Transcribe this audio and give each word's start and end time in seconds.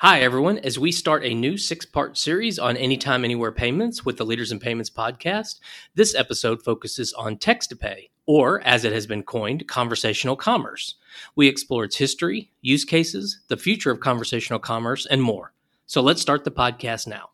Hi, 0.00 0.20
everyone. 0.20 0.58
As 0.58 0.78
we 0.78 0.92
start 0.92 1.24
a 1.24 1.34
new 1.34 1.56
six 1.56 1.84
part 1.84 2.16
series 2.16 2.56
on 2.56 2.76
Anytime, 2.76 3.24
Anywhere 3.24 3.50
payments 3.50 4.04
with 4.04 4.16
the 4.16 4.24
Leaders 4.24 4.52
in 4.52 4.60
Payments 4.60 4.90
podcast, 4.90 5.58
this 5.96 6.14
episode 6.14 6.62
focuses 6.62 7.12
on 7.14 7.36
text 7.36 7.70
to 7.70 7.76
pay, 7.76 8.10
or 8.24 8.60
as 8.60 8.84
it 8.84 8.92
has 8.92 9.08
been 9.08 9.24
coined, 9.24 9.66
conversational 9.66 10.36
commerce. 10.36 10.94
We 11.34 11.48
explore 11.48 11.82
its 11.82 11.96
history, 11.96 12.52
use 12.60 12.84
cases, 12.84 13.40
the 13.48 13.56
future 13.56 13.90
of 13.90 13.98
conversational 13.98 14.60
commerce, 14.60 15.04
and 15.04 15.20
more. 15.20 15.52
So 15.86 16.00
let's 16.00 16.22
start 16.22 16.44
the 16.44 16.52
podcast 16.52 17.08
now. 17.08 17.30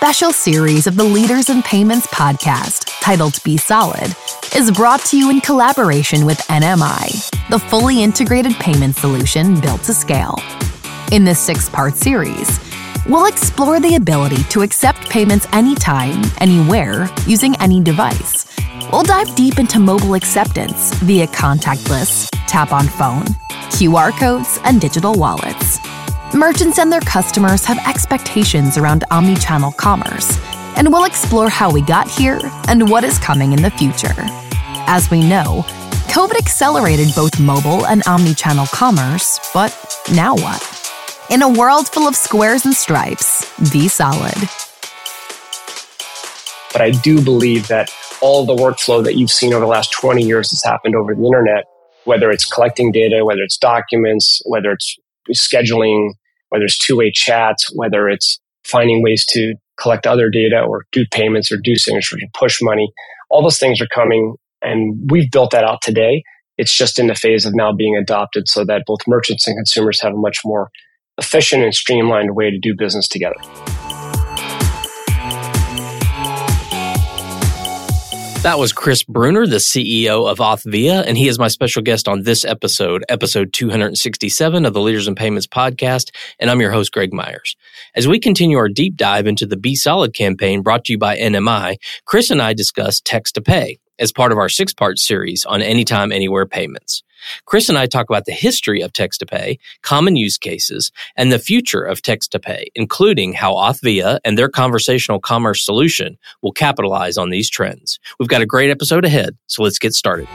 Special 0.00 0.32
series 0.32 0.86
of 0.86 0.96
the 0.96 1.04
Leaders 1.04 1.50
in 1.50 1.60
Payments 1.60 2.06
podcast, 2.06 2.86
titled 3.02 3.38
Be 3.44 3.58
Solid, 3.58 4.16
is 4.56 4.70
brought 4.70 5.04
to 5.04 5.18
you 5.18 5.28
in 5.28 5.42
collaboration 5.42 6.24
with 6.24 6.38
NMI, 6.48 7.28
the 7.50 7.58
fully 7.58 8.02
integrated 8.02 8.54
payment 8.54 8.96
solution 8.96 9.60
built 9.60 9.82
to 9.82 9.92
scale. 9.92 10.38
In 11.12 11.22
this 11.22 11.38
six 11.38 11.68
part 11.68 11.96
series, 11.96 12.58
we'll 13.06 13.26
explore 13.26 13.78
the 13.78 13.96
ability 13.96 14.42
to 14.44 14.62
accept 14.62 15.10
payments 15.10 15.46
anytime, 15.52 16.22
anywhere, 16.38 17.06
using 17.26 17.54
any 17.56 17.82
device. 17.82 18.46
We'll 18.90 19.02
dive 19.02 19.34
deep 19.34 19.58
into 19.58 19.78
mobile 19.78 20.14
acceptance 20.14 20.94
via 21.00 21.26
contactless, 21.26 22.26
tap 22.46 22.72
on 22.72 22.86
phone, 22.86 23.26
QR 23.76 24.18
codes, 24.18 24.60
and 24.64 24.80
digital 24.80 25.12
wallets. 25.12 25.78
Merchants 26.34 26.78
and 26.78 26.92
their 26.92 27.00
customers 27.00 27.64
have 27.64 27.78
expectations 27.88 28.78
around 28.78 29.02
omnichannel 29.10 29.76
commerce, 29.76 30.38
and 30.76 30.92
we'll 30.92 31.04
explore 31.04 31.48
how 31.48 31.72
we 31.72 31.82
got 31.82 32.08
here 32.08 32.38
and 32.68 32.88
what 32.88 33.02
is 33.02 33.18
coming 33.18 33.52
in 33.52 33.60
the 33.60 33.70
future. 33.72 34.14
As 34.86 35.10
we 35.10 35.28
know, 35.28 35.64
COVID 36.06 36.38
accelerated 36.38 37.08
both 37.16 37.40
mobile 37.40 37.84
and 37.84 38.04
omnichannel 38.04 38.70
commerce, 38.70 39.40
but 39.52 39.76
now 40.14 40.36
what? 40.36 40.62
In 41.30 41.42
a 41.42 41.48
world 41.48 41.88
full 41.88 42.06
of 42.06 42.14
squares 42.14 42.64
and 42.64 42.74
stripes, 42.74 43.44
be 43.72 43.88
solid. 43.88 44.36
But 46.72 46.80
I 46.80 46.92
do 47.02 47.20
believe 47.24 47.66
that 47.66 47.90
all 48.20 48.46
the 48.46 48.54
workflow 48.54 49.02
that 49.02 49.16
you've 49.16 49.32
seen 49.32 49.52
over 49.52 49.64
the 49.64 49.70
last 49.70 49.90
20 49.90 50.22
years 50.22 50.50
has 50.50 50.62
happened 50.62 50.94
over 50.94 51.12
the 51.12 51.24
internet, 51.24 51.64
whether 52.04 52.30
it's 52.30 52.44
collecting 52.44 52.92
data, 52.92 53.24
whether 53.24 53.42
it's 53.42 53.58
documents, 53.58 54.40
whether 54.44 54.70
it's 54.70 54.96
scheduling, 55.32 56.12
whether 56.50 56.64
it's 56.64 56.78
two-way 56.78 57.10
chats, 57.12 57.70
whether 57.74 58.08
it's 58.08 58.38
finding 58.64 59.02
ways 59.02 59.24
to 59.30 59.54
collect 59.80 60.06
other 60.06 60.28
data 60.28 60.60
or 60.60 60.84
do 60.92 61.04
payments 61.10 61.50
or 61.50 61.56
do 61.56 61.74
signatures 61.76 62.22
or 62.22 62.28
push 62.38 62.58
money. 62.60 62.92
All 63.30 63.42
those 63.42 63.58
things 63.58 63.80
are 63.80 63.88
coming 63.92 64.34
and 64.62 65.10
we've 65.10 65.30
built 65.30 65.52
that 65.52 65.64
out 65.64 65.80
today. 65.82 66.22
It's 66.58 66.76
just 66.76 66.98
in 66.98 67.06
the 67.06 67.14
phase 67.14 67.46
of 67.46 67.54
now 67.54 67.72
being 67.72 67.96
adopted 67.96 68.48
so 68.48 68.64
that 68.66 68.82
both 68.86 69.00
merchants 69.08 69.46
and 69.46 69.56
consumers 69.56 70.02
have 70.02 70.12
a 70.12 70.18
much 70.18 70.38
more 70.44 70.70
efficient 71.16 71.62
and 71.62 71.74
streamlined 71.74 72.36
way 72.36 72.50
to 72.50 72.58
do 72.58 72.74
business 72.76 73.08
together. 73.08 73.36
That 78.42 78.58
was 78.58 78.72
Chris 78.72 79.02
Brunner, 79.02 79.46
the 79.46 79.56
CEO 79.56 80.26
of 80.26 80.38
Authvia, 80.38 81.04
and 81.06 81.18
he 81.18 81.28
is 81.28 81.38
my 81.38 81.48
special 81.48 81.82
guest 81.82 82.08
on 82.08 82.22
this 82.22 82.42
episode, 82.42 83.04
episode 83.10 83.52
267 83.52 84.64
of 84.64 84.72
the 84.72 84.80
Leaders 84.80 85.06
in 85.06 85.14
Payments 85.14 85.46
podcast, 85.46 86.08
and 86.38 86.48
I'm 86.48 86.58
your 86.58 86.72
host, 86.72 86.90
Greg 86.90 87.12
Myers. 87.12 87.54
As 87.94 88.08
we 88.08 88.18
continue 88.18 88.56
our 88.56 88.70
deep 88.70 88.96
dive 88.96 89.26
into 89.26 89.44
the 89.44 89.58
Be 89.58 89.76
Solid 89.76 90.14
campaign 90.14 90.62
brought 90.62 90.86
to 90.86 90.92
you 90.94 90.98
by 90.98 91.18
NMI, 91.18 91.76
Chris 92.06 92.30
and 92.30 92.40
I 92.40 92.54
discuss 92.54 93.02
text 93.02 93.34
to 93.34 93.42
pay 93.42 93.78
as 93.98 94.10
part 94.10 94.32
of 94.32 94.38
our 94.38 94.48
six 94.48 94.72
part 94.72 94.98
series 94.98 95.44
on 95.44 95.60
anytime, 95.60 96.10
anywhere 96.10 96.46
payments. 96.46 97.02
Chris 97.46 97.68
and 97.68 97.78
I 97.78 97.86
talk 97.86 98.08
about 98.08 98.24
the 98.24 98.32
history 98.32 98.80
of 98.80 98.92
text 98.92 99.20
to 99.20 99.26
pay, 99.26 99.58
common 99.82 100.16
use 100.16 100.38
cases, 100.38 100.92
and 101.16 101.30
the 101.30 101.38
future 101.38 101.82
of 101.82 102.02
text 102.02 102.32
to 102.32 102.38
pay, 102.38 102.68
including 102.74 103.32
how 103.32 103.54
Authvia 103.54 104.18
and 104.24 104.38
their 104.38 104.48
conversational 104.48 105.20
commerce 105.20 105.64
solution 105.64 106.18
will 106.42 106.52
capitalize 106.52 107.16
on 107.16 107.30
these 107.30 107.50
trends. 107.50 107.98
We've 108.18 108.28
got 108.28 108.42
a 108.42 108.46
great 108.46 108.70
episode 108.70 109.04
ahead, 109.04 109.36
so 109.46 109.62
let's 109.62 109.78
get 109.78 109.94
started. 109.94 110.28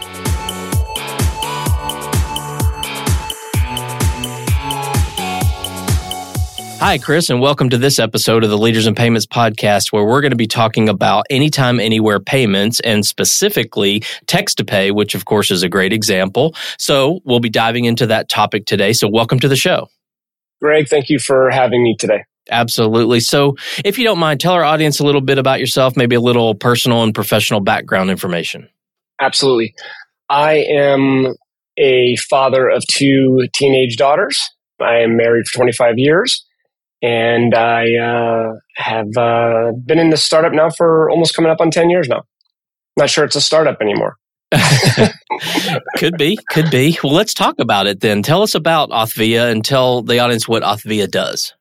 Hi, 6.80 7.00
Chris, 7.00 7.30
and 7.31 7.41
welcome 7.41 7.69
to 7.69 7.78
this 7.80 7.97
episode 7.97 8.44
of 8.44 8.52
the 8.52 8.58
Leaders 8.58 8.86
in 8.86 8.94
Payments 8.94 9.25
podcast, 9.25 9.91
where 9.91 10.03
we're 10.03 10.22
going 10.22 10.31
to 10.31 10.38
be 10.38 10.46
talking 10.46 10.88
about 10.88 11.25
anytime, 11.31 11.80
anywhere 11.80 12.19
payments 12.19 12.80
and 12.81 13.03
specifically 13.03 14.03
text 14.28 14.58
to 14.58 14.66
pay, 14.66 14.91
which 14.91 15.16
of 15.16 15.25
course 15.25 15.50
is 15.50 15.64
a 15.64 15.69
great 15.69 15.94
example. 15.94 16.53
So 16.78 17.22
we'll 17.25 17.40
be 17.40 17.50
diving 17.50 17.85
into 17.85 18.06
that 18.08 18.30
topic 18.30 18.66
today. 18.66 18.94
So 18.94 19.09
welcome 19.12 19.40
to 19.40 19.47
the 19.47 19.56
show. 19.56 19.88
Greg, 20.62 20.88
thank 20.88 21.09
you 21.09 21.18
for 21.18 21.50
having 21.50 21.81
me 21.81 21.96
today. 21.97 22.24
Absolutely. 22.52 23.19
So 23.22 23.56
if 23.84 23.97
you 23.97 24.03
don't 24.03 24.19
mind, 24.19 24.40
tell 24.40 24.53
our 24.53 24.64
audience 24.64 25.00
a 25.00 25.06
little 25.06 25.22
bit 25.22 25.40
about 25.40 25.59
yourself, 25.59 25.97
maybe 25.97 26.16
a 26.16 26.22
little 26.22 26.53
personal 26.53 27.02
and 27.02 27.16
professional 27.16 27.62
background 27.62 28.12
information. 28.12 28.69
Absolutely. 29.19 29.74
I 30.30 30.66
am 30.69 31.35
a 31.78 32.16
father 32.30 32.69
of 32.69 32.84
two 32.91 33.47
teenage 33.56 33.97
daughters. 33.97 34.40
I 34.80 35.00
am 35.00 35.18
married 35.18 35.47
for 35.47 35.58
25 35.58 35.94
years 35.97 36.45
and 37.02 37.54
I 37.54 37.96
uh, 37.96 38.54
have 38.76 39.18
uh, 39.18 39.72
been 39.86 40.00
in 40.00 40.10
this 40.10 40.24
startup 40.24 40.54
now 40.54 40.70
for 40.70 41.10
almost 41.10 41.36
coming 41.36 41.52
up 41.52 41.62
on 41.62 41.72
10 41.72 41.90
years 41.90 42.08
now. 42.08 42.24
Not 42.98 43.10
sure 43.10 43.26
it's 43.26 43.36
a 43.36 43.42
startup 43.42 43.82
anymore. 43.82 44.18
could 45.98 46.18
be, 46.18 46.40
could 46.50 46.72
be. 46.72 46.98
Well, 47.04 47.14
let's 47.14 47.34
talk 47.34 47.60
about 47.60 47.88
it 47.88 48.00
then. 48.00 48.24
Tell 48.24 48.42
us 48.42 48.56
about 48.56 48.90
Authvia 48.90 49.52
and 49.52 49.66
tell 49.66 50.02
the 50.02 50.20
audience 50.20 50.48
what 50.48 50.64
Authvia 50.64 51.10
does. 51.10 51.54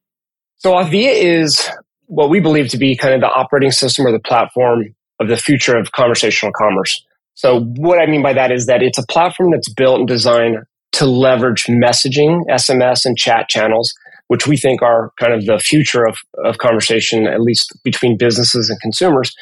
So, 0.59 0.73
Authvia 0.73 1.13
is 1.13 1.69
what 2.07 2.31
we 2.31 2.41
believe 2.41 2.69
to 2.69 2.79
be 2.79 2.97
kind 2.97 3.15
of 3.15 3.21
the 3.21 3.27
operating 3.27 3.73
system 3.73 4.07
or 4.07 4.13
the 4.13 4.21
platform 4.21 4.95
of 5.21 5.29
the 5.29 5.37
future 5.37 5.77
of 5.77 5.93
conversational 5.93 6.53
commerce. 6.53 7.05
So, 7.35 7.61
what 7.61 7.99
I 7.99 8.07
mean 8.07 8.23
by 8.23 8.33
that 8.35 8.53
is 8.53 8.67
that 8.67 8.83
it's 8.83 8.99
a 8.99 9.07
platform 9.07 9.51
that's 9.51 9.73
built 9.73 9.99
and 9.99 10.09
designed 10.09 10.59
to 10.93 11.07
leverage 11.07 11.65
messaging, 11.65 12.43
SMS, 12.49 13.05
and 13.05 13.17
chat 13.17 13.49
channels 13.49 13.93
which 14.29 14.47
we 14.47 14.57
think 14.57 14.83
are 14.83 15.11
kind 15.19 15.33
of 15.33 15.45
the 15.47 15.59
future 15.59 16.07
of, 16.07 16.17
of 16.45 16.59
conversation, 16.59 17.27
at 17.27 17.41
least 17.41 17.73
between 17.85 18.17
businesses 18.17 18.71
and 18.71 18.81
consumers, 18.81 19.35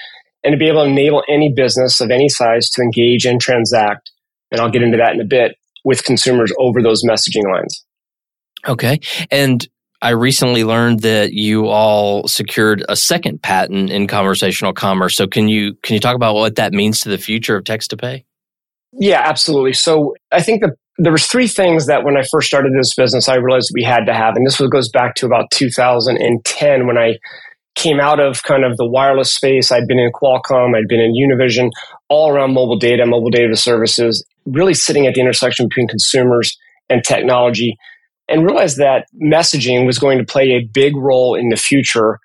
and 0.45 0.53
to 0.53 0.59
be 0.59 0.69
able 0.69 0.85
to 0.85 0.91
enable 0.91 1.23
any 1.29 1.53
business 1.55 2.01
of 2.01 2.11
any 2.11 2.29
size 2.29 2.69
to 2.71 2.83
engage 2.83 3.25
and 3.25 3.41
transact. 3.41 4.11
And 4.51 4.61
I'll 4.61 4.71
get 4.71 4.83
into 4.83 4.99
that 4.99 5.15
in 5.15 5.21
a 5.21 5.27
bit 5.27 5.57
with 5.85 6.05
consumers 6.05 6.53
over 6.59 6.83
those 6.83 7.03
messaging 7.05 7.51
lines. 7.53 7.85
Okay. 8.67 9.01
And 9.31 9.67
I 10.03 10.11
recently 10.11 10.65
learned 10.65 11.01
that 11.01 11.33
you 11.33 11.69
all 11.69 12.27
secured 12.27 12.85
a 12.89 12.97
second 12.97 13.41
patent 13.41 13.91
in 13.91 14.09
conversational 14.09 14.73
commerce. 14.73 15.17
So 15.17 15.29
can 15.29 15.49
you 15.49 15.75
can 15.83 15.95
you 15.95 16.01
talk 16.01 16.17
about 16.17 16.35
what 16.35 16.57
that 16.57 16.73
means 16.73 17.01
to 17.01 17.09
the 17.09 17.19
future 17.19 17.57
of 17.57 17.65
text 17.65 17.91
to 17.91 17.97
pay? 17.97 18.25
Yeah, 18.93 19.23
absolutely. 19.25 19.73
So 19.73 20.15
I 20.33 20.43
think 20.43 20.61
the 20.61 20.73
there 21.03 21.13
was 21.13 21.27
three 21.27 21.49
things 21.49 21.87
that 21.87 22.05
when 22.05 22.17
I 22.17 22.23
first 22.31 22.47
started 22.47 22.73
this 22.79 22.95
business, 22.95 23.29
I 23.29 23.35
realized 23.35 23.73
we 23.75 23.83
had 23.83 24.05
to 24.05 24.15
have, 24.15 24.37
and 24.37 24.47
this 24.47 24.61
goes 24.61 24.89
back 24.89 25.17
to 25.17 25.27
about 25.27 25.51
2010 25.51 26.87
when 26.87 26.97
I 26.97 27.19
came 27.75 27.99
out 27.99 28.21
of 28.21 28.45
kind 28.45 28.65
of 28.65 28.77
the 28.77 28.87
wireless 28.87 29.35
space. 29.35 29.73
I'd 29.73 29.89
been 29.89 29.99
in 29.99 30.13
Qualcomm, 30.13 30.77
I'd 30.77 30.87
been 30.89 31.01
in 31.01 31.15
Univision, 31.15 31.71
all 32.09 32.31
around 32.31 32.55
mobile 32.55 32.79
data, 32.79 33.05
mobile 33.05 33.31
data 33.31 33.57
services, 33.57 34.25
really 34.47 34.75
sitting 34.75 35.09
at 35.09 35.15
the 35.15 35.21
intersection 35.21 35.67
between 35.67 35.89
consumers 35.89 36.57
and 36.89 37.03
technology, 37.03 37.77
and 38.29 38.45
realized 38.45 38.77
that 38.77 39.07
messaging 39.21 39.87
was 39.87 39.99
going 39.99 40.19
to 40.19 40.25
play 40.25 40.51
a 40.51 40.69
big 40.73 40.95
role 40.97 41.35
in 41.35 41.49
the 41.49 41.57
future 41.57 42.21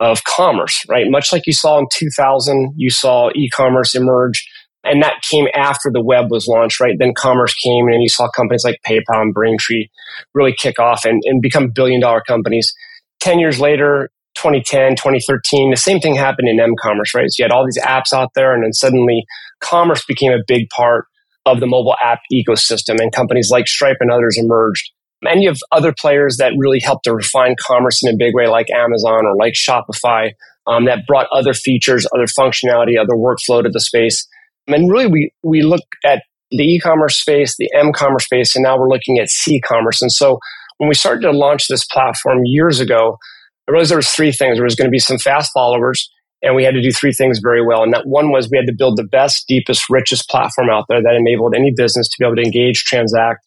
of 0.00 0.24
commerce, 0.24 0.82
right? 0.88 1.04
Much 1.10 1.32
like 1.32 1.46
you 1.46 1.52
saw 1.52 1.78
in 1.78 1.86
2000, 1.92 2.72
you 2.76 2.88
saw 2.88 3.28
e-commerce 3.34 3.94
emerge 3.94 4.48
and 4.84 5.02
that 5.02 5.22
came 5.22 5.46
after 5.54 5.90
the 5.92 6.02
web 6.02 6.30
was 6.30 6.46
launched, 6.46 6.80
right? 6.80 6.96
Then 6.98 7.14
commerce 7.14 7.54
came 7.54 7.88
and 7.88 8.02
you 8.02 8.08
saw 8.08 8.28
companies 8.30 8.64
like 8.64 8.80
PayPal 8.86 9.20
and 9.20 9.34
Braintree 9.34 9.88
really 10.34 10.54
kick 10.56 10.78
off 10.78 11.04
and, 11.04 11.22
and 11.24 11.40
become 11.40 11.70
billion 11.70 12.00
dollar 12.00 12.22
companies. 12.26 12.74
10 13.20 13.38
years 13.38 13.60
later, 13.60 14.10
2010, 14.34 14.96
2013, 14.96 15.70
the 15.70 15.76
same 15.76 16.00
thing 16.00 16.14
happened 16.14 16.48
in 16.48 16.58
m-commerce, 16.58 17.14
right? 17.14 17.30
So 17.30 17.42
you 17.42 17.44
had 17.44 17.52
all 17.52 17.64
these 17.64 17.78
apps 17.78 18.12
out 18.12 18.30
there 18.34 18.54
and 18.54 18.64
then 18.64 18.72
suddenly 18.72 19.24
commerce 19.60 20.04
became 20.04 20.32
a 20.32 20.42
big 20.46 20.68
part 20.70 21.06
of 21.46 21.60
the 21.60 21.66
mobile 21.66 21.96
app 22.02 22.20
ecosystem 22.32 23.00
and 23.00 23.12
companies 23.12 23.50
like 23.50 23.66
Stripe 23.66 23.98
and 24.00 24.10
others 24.10 24.38
emerged. 24.38 24.90
And 25.22 25.42
you 25.42 25.48
have 25.48 25.58
other 25.70 25.94
players 25.96 26.38
that 26.38 26.52
really 26.56 26.80
helped 26.82 27.04
to 27.04 27.14
refine 27.14 27.54
commerce 27.60 28.02
in 28.02 28.12
a 28.12 28.16
big 28.16 28.34
way, 28.34 28.48
like 28.48 28.66
Amazon 28.70 29.24
or 29.26 29.36
like 29.36 29.54
Shopify, 29.54 30.32
um, 30.66 30.86
that 30.86 31.06
brought 31.06 31.26
other 31.32 31.54
features, 31.54 32.06
other 32.14 32.26
functionality, 32.26 32.98
other 32.98 33.14
workflow 33.14 33.62
to 33.62 33.68
the 33.68 33.80
space. 33.80 34.26
And 34.68 34.90
really, 34.90 35.06
we, 35.06 35.32
we 35.42 35.62
look 35.62 35.82
at 36.04 36.22
the 36.50 36.64
e-commerce 36.64 37.20
space, 37.20 37.56
the 37.58 37.70
m-commerce 37.74 38.24
space, 38.24 38.54
and 38.54 38.62
now 38.62 38.78
we're 38.78 38.88
looking 38.88 39.18
at 39.18 39.28
c-commerce. 39.28 40.02
And 40.02 40.12
so 40.12 40.38
when 40.78 40.88
we 40.88 40.94
started 40.94 41.22
to 41.22 41.30
launch 41.30 41.68
this 41.68 41.84
platform 41.86 42.40
years 42.44 42.78
ago, 42.80 43.18
I 43.68 43.72
realized 43.72 43.90
there 43.90 43.98
was 43.98 44.10
three 44.10 44.32
things. 44.32 44.56
There 44.56 44.64
was 44.64 44.74
going 44.74 44.88
to 44.88 44.90
be 44.90 44.98
some 44.98 45.18
fast 45.18 45.50
followers, 45.54 46.10
And 46.42 46.56
we 46.56 46.64
had 46.64 46.74
to 46.74 46.82
do 46.82 46.90
three 46.90 47.12
things 47.12 47.38
very 47.38 47.64
well. 47.64 47.82
And 47.82 47.92
that 47.92 48.06
one 48.06 48.30
was 48.30 48.50
we 48.50 48.58
had 48.58 48.66
to 48.66 48.74
build 48.74 48.96
the 48.96 49.04
best, 49.04 49.46
deepest, 49.46 49.88
richest 49.88 50.28
platform 50.28 50.68
out 50.70 50.86
there 50.88 51.00
that 51.00 51.14
enabled 51.14 51.54
any 51.56 51.72
business 51.74 52.08
to 52.08 52.16
be 52.18 52.26
able 52.26 52.36
to 52.36 52.42
engage, 52.42 52.82
transact, 52.84 53.46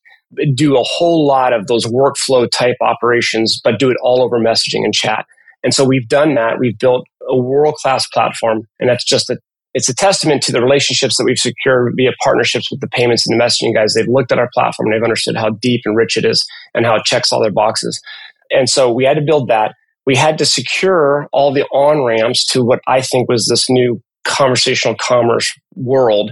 do 0.54 0.78
a 0.78 0.84
whole 0.84 1.28
lot 1.28 1.54
of 1.54 1.68
those 1.68 1.86
workflow 1.86 2.50
type 2.50 2.78
operations, 2.82 3.60
but 3.64 3.80
do 3.80 3.90
it 3.90 3.98
all 4.02 4.24
over 4.24 4.40
messaging 4.40 4.84
and 4.84 4.94
chat. 4.94 5.26
And 5.62 5.74
so 5.74 5.84
we've 5.84 6.08
done 6.08 6.36
that. 6.36 6.58
We've 6.58 6.78
built 6.78 7.06
a 7.28 7.38
world 7.38 7.76
class 7.76 8.08
platform. 8.08 8.62
And 8.80 8.90
that's 8.90 9.04
just 9.04 9.30
a, 9.30 9.38
it's 9.76 9.90
a 9.90 9.94
testament 9.94 10.42
to 10.42 10.54
the 10.54 10.62
relationships 10.62 11.18
that 11.18 11.26
we've 11.26 11.38
secured 11.38 11.94
via 11.98 12.12
partnerships 12.24 12.72
with 12.72 12.80
the 12.80 12.88
payments 12.88 13.28
and 13.28 13.38
the 13.38 13.44
messaging 13.44 13.76
guys. 13.76 13.94
They've 13.94 14.08
looked 14.08 14.32
at 14.32 14.40
our 14.40 14.50
platform 14.54 14.88
and 14.88 14.96
they've 14.96 15.04
understood 15.04 15.36
how 15.36 15.50
deep 15.50 15.82
and 15.84 15.98
rich 15.98 16.16
it 16.16 16.24
is 16.24 16.46
and 16.74 16.86
how 16.86 16.96
it 16.96 17.04
checks 17.04 17.34
all 17.34 17.42
their 17.42 17.52
boxes. 17.52 18.02
And 18.50 18.70
so 18.70 18.92
we 18.92 19.04
had 19.04 19.18
to 19.18 19.22
build 19.22 19.50
that. 19.50 19.76
We 20.06 20.16
had 20.16 20.38
to 20.38 20.46
secure 20.46 21.28
all 21.34 21.54
the 21.54 21.64
on 21.66 22.06
ramps 22.06 22.46
to 22.54 22.64
what 22.64 22.80
I 22.88 23.02
think 23.02 23.28
was 23.28 23.48
this 23.48 23.70
new 23.70 24.02
conversational 24.24 24.96
commerce 24.96 25.54
world. 25.76 26.32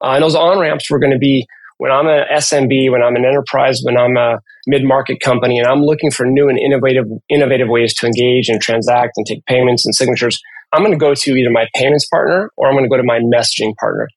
Uh, 0.00 0.10
and 0.10 0.22
those 0.22 0.36
on 0.36 0.60
ramps 0.60 0.88
were 0.88 1.00
going 1.00 1.12
to 1.12 1.18
be 1.18 1.46
when 1.78 1.90
I'm 1.90 2.06
an 2.06 2.24
SMB, 2.32 2.92
when 2.92 3.02
I'm 3.02 3.16
an 3.16 3.24
enterprise, 3.24 3.80
when 3.82 3.98
I'm 3.98 4.16
a 4.16 4.38
mid 4.68 4.84
market 4.84 5.20
company, 5.20 5.58
and 5.58 5.66
I'm 5.66 5.82
looking 5.82 6.12
for 6.12 6.24
new 6.24 6.48
and 6.48 6.60
innovative, 6.60 7.06
innovative 7.28 7.68
ways 7.68 7.92
to 7.94 8.06
engage 8.06 8.48
and 8.48 8.60
transact 8.60 9.14
and 9.16 9.26
take 9.26 9.44
payments 9.46 9.84
and 9.84 9.94
signatures, 9.96 10.40
I'm 10.74 10.80
going 10.80 10.92
to 10.92 10.98
go 10.98 11.14
to 11.14 11.30
either 11.32 11.50
my 11.50 11.66
payments 11.74 12.06
partner 12.08 12.50
or 12.56 12.68
I'm 12.68 12.74
going 12.74 12.84
to 12.84 12.90
go 12.90 12.96
to 12.96 13.04
my 13.04 13.20
messaging 13.20 13.74
partner. 13.76 14.08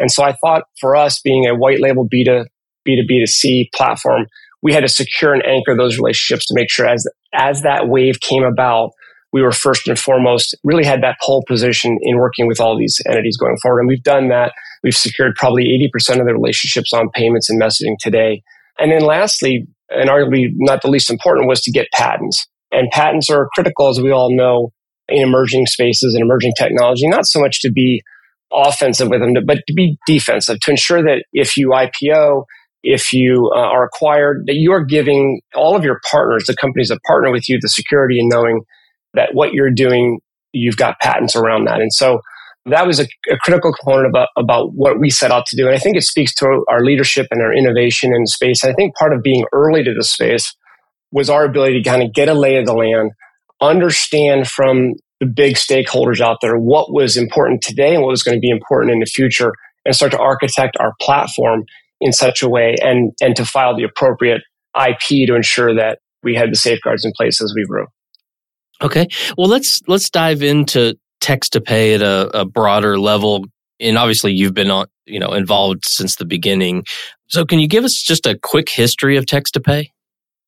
And 0.00 0.10
so 0.10 0.24
I 0.24 0.34
thought 0.44 0.64
for 0.80 0.96
us 0.96 1.20
being 1.20 1.46
a 1.46 1.54
white 1.54 1.80
label 1.80 2.08
B2, 2.08 2.46
B2B2C 2.88 3.72
platform, 3.72 4.26
we 4.62 4.72
had 4.72 4.80
to 4.80 4.88
secure 4.88 5.32
and 5.32 5.44
anchor 5.46 5.76
those 5.76 5.98
relationships 5.98 6.46
to 6.46 6.54
make 6.54 6.70
sure 6.70 6.86
as, 6.86 7.06
as 7.32 7.62
that 7.62 7.88
wave 7.88 8.20
came 8.20 8.42
about, 8.42 8.90
we 9.32 9.42
were 9.42 9.52
first 9.52 9.86
and 9.86 9.98
foremost 9.98 10.56
really 10.64 10.84
had 10.84 11.02
that 11.02 11.16
pole 11.22 11.44
position 11.46 11.96
in 12.02 12.18
working 12.18 12.48
with 12.48 12.60
all 12.60 12.76
these 12.76 13.00
entities 13.08 13.36
going 13.36 13.56
forward. 13.62 13.80
And 13.80 13.88
we've 13.88 14.02
done 14.02 14.28
that. 14.28 14.52
We've 14.82 14.96
secured 14.96 15.36
probably 15.36 15.66
80% 15.94 16.20
of 16.20 16.26
the 16.26 16.34
relationships 16.34 16.92
on 16.92 17.10
payments 17.10 17.48
and 17.48 17.60
messaging 17.60 17.96
today. 18.00 18.42
And 18.78 18.90
then 18.90 19.02
lastly, 19.02 19.68
and 19.90 20.10
arguably 20.10 20.48
not 20.56 20.82
the 20.82 20.90
least 20.90 21.10
important 21.10 21.46
was 21.46 21.60
to 21.62 21.70
get 21.70 21.86
patents. 21.92 22.46
And 22.72 22.90
patents 22.90 23.30
are 23.30 23.48
critical, 23.54 23.88
as 23.88 24.00
we 24.00 24.10
all 24.10 24.34
know, 24.34 24.72
in 25.10 25.22
emerging 25.22 25.66
spaces 25.66 26.14
and 26.14 26.22
emerging 26.22 26.52
technology, 26.58 27.08
not 27.08 27.26
so 27.26 27.40
much 27.40 27.60
to 27.62 27.70
be 27.70 28.02
offensive 28.52 29.08
with 29.08 29.20
them, 29.20 29.34
but 29.46 29.58
to 29.66 29.74
be 29.74 29.96
defensive, 30.06 30.58
to 30.60 30.70
ensure 30.70 31.02
that 31.02 31.24
if 31.32 31.56
you 31.56 31.70
IPO, 31.70 32.44
if 32.82 33.12
you 33.12 33.50
uh, 33.54 33.58
are 33.58 33.84
acquired, 33.84 34.44
that 34.46 34.56
you 34.56 34.72
are 34.72 34.84
giving 34.84 35.40
all 35.54 35.76
of 35.76 35.84
your 35.84 36.00
partners, 36.10 36.44
the 36.46 36.56
companies 36.56 36.88
that 36.88 36.98
partner 37.06 37.30
with 37.30 37.48
you, 37.48 37.58
the 37.60 37.68
security 37.68 38.18
and 38.18 38.28
knowing 38.28 38.62
that 39.14 39.30
what 39.32 39.52
you're 39.52 39.70
doing, 39.70 40.18
you've 40.52 40.76
got 40.76 40.98
patents 41.00 41.36
around 41.36 41.66
that. 41.66 41.80
And 41.80 41.92
so 41.92 42.20
that 42.66 42.86
was 42.86 43.00
a, 43.00 43.04
a, 43.30 43.36
critical 43.42 43.72
component 43.72 44.08
about, 44.08 44.28
about 44.36 44.72
what 44.74 44.98
we 44.98 45.10
set 45.10 45.30
out 45.30 45.46
to 45.46 45.56
do. 45.56 45.66
And 45.66 45.74
I 45.74 45.78
think 45.78 45.96
it 45.96 46.02
speaks 46.02 46.34
to 46.36 46.64
our 46.68 46.80
leadership 46.80 47.26
and 47.30 47.42
our 47.42 47.52
innovation 47.52 48.12
in 48.14 48.26
space. 48.26 48.64
I 48.64 48.72
think 48.72 48.94
part 48.96 49.12
of 49.12 49.22
being 49.22 49.44
early 49.52 49.82
to 49.82 49.94
the 49.94 50.04
space 50.04 50.54
was 51.12 51.30
our 51.30 51.44
ability 51.44 51.82
to 51.82 51.88
kind 51.88 52.02
of 52.02 52.12
get 52.12 52.28
a 52.28 52.34
lay 52.34 52.56
of 52.56 52.66
the 52.66 52.74
land, 52.74 53.12
understand 53.60 54.48
from 54.48 54.94
the 55.20 55.26
big 55.26 55.56
stakeholders 55.56 56.20
out 56.20 56.38
there 56.40 56.56
what 56.56 56.92
was 56.92 57.16
important 57.16 57.62
today 57.62 57.94
and 57.94 58.02
what 58.02 58.10
was 58.10 58.22
going 58.22 58.36
to 58.36 58.40
be 58.40 58.50
important 58.50 58.92
in 58.92 59.00
the 59.00 59.06
future, 59.06 59.52
and 59.84 59.94
start 59.94 60.12
to 60.12 60.18
architect 60.18 60.76
our 60.78 60.94
platform 61.00 61.64
in 62.00 62.12
such 62.12 62.42
a 62.42 62.48
way 62.48 62.74
and, 62.82 63.12
and 63.20 63.36
to 63.36 63.44
file 63.44 63.76
the 63.76 63.84
appropriate 63.84 64.42
IP 64.76 65.26
to 65.26 65.34
ensure 65.34 65.74
that 65.74 65.98
we 66.22 66.34
had 66.34 66.50
the 66.50 66.56
safeguards 66.56 67.04
in 67.04 67.12
place 67.16 67.40
as 67.42 67.52
we 67.54 67.64
grew. 67.64 67.86
Okay. 68.82 69.08
Well, 69.36 69.48
let's 69.48 69.80
let's 69.88 70.08
dive 70.08 70.42
into 70.42 70.98
text 71.20 71.52
to 71.52 71.60
pay 71.60 71.94
at 71.94 72.02
a, 72.02 72.40
a 72.40 72.44
broader 72.44 72.98
level. 72.98 73.44
And 73.78 73.96
obviously, 73.96 74.32
you've 74.32 74.54
been 74.54 74.70
on, 74.70 74.86
you 75.06 75.18
know, 75.18 75.32
involved 75.32 75.84
since 75.84 76.16
the 76.16 76.24
beginning. 76.24 76.84
So, 77.28 77.44
can 77.44 77.58
you 77.58 77.68
give 77.68 77.84
us 77.84 77.94
just 77.94 78.26
a 78.26 78.38
quick 78.38 78.68
history 78.68 79.16
of 79.16 79.26
text 79.26 79.54
to 79.54 79.60
pay? 79.60 79.92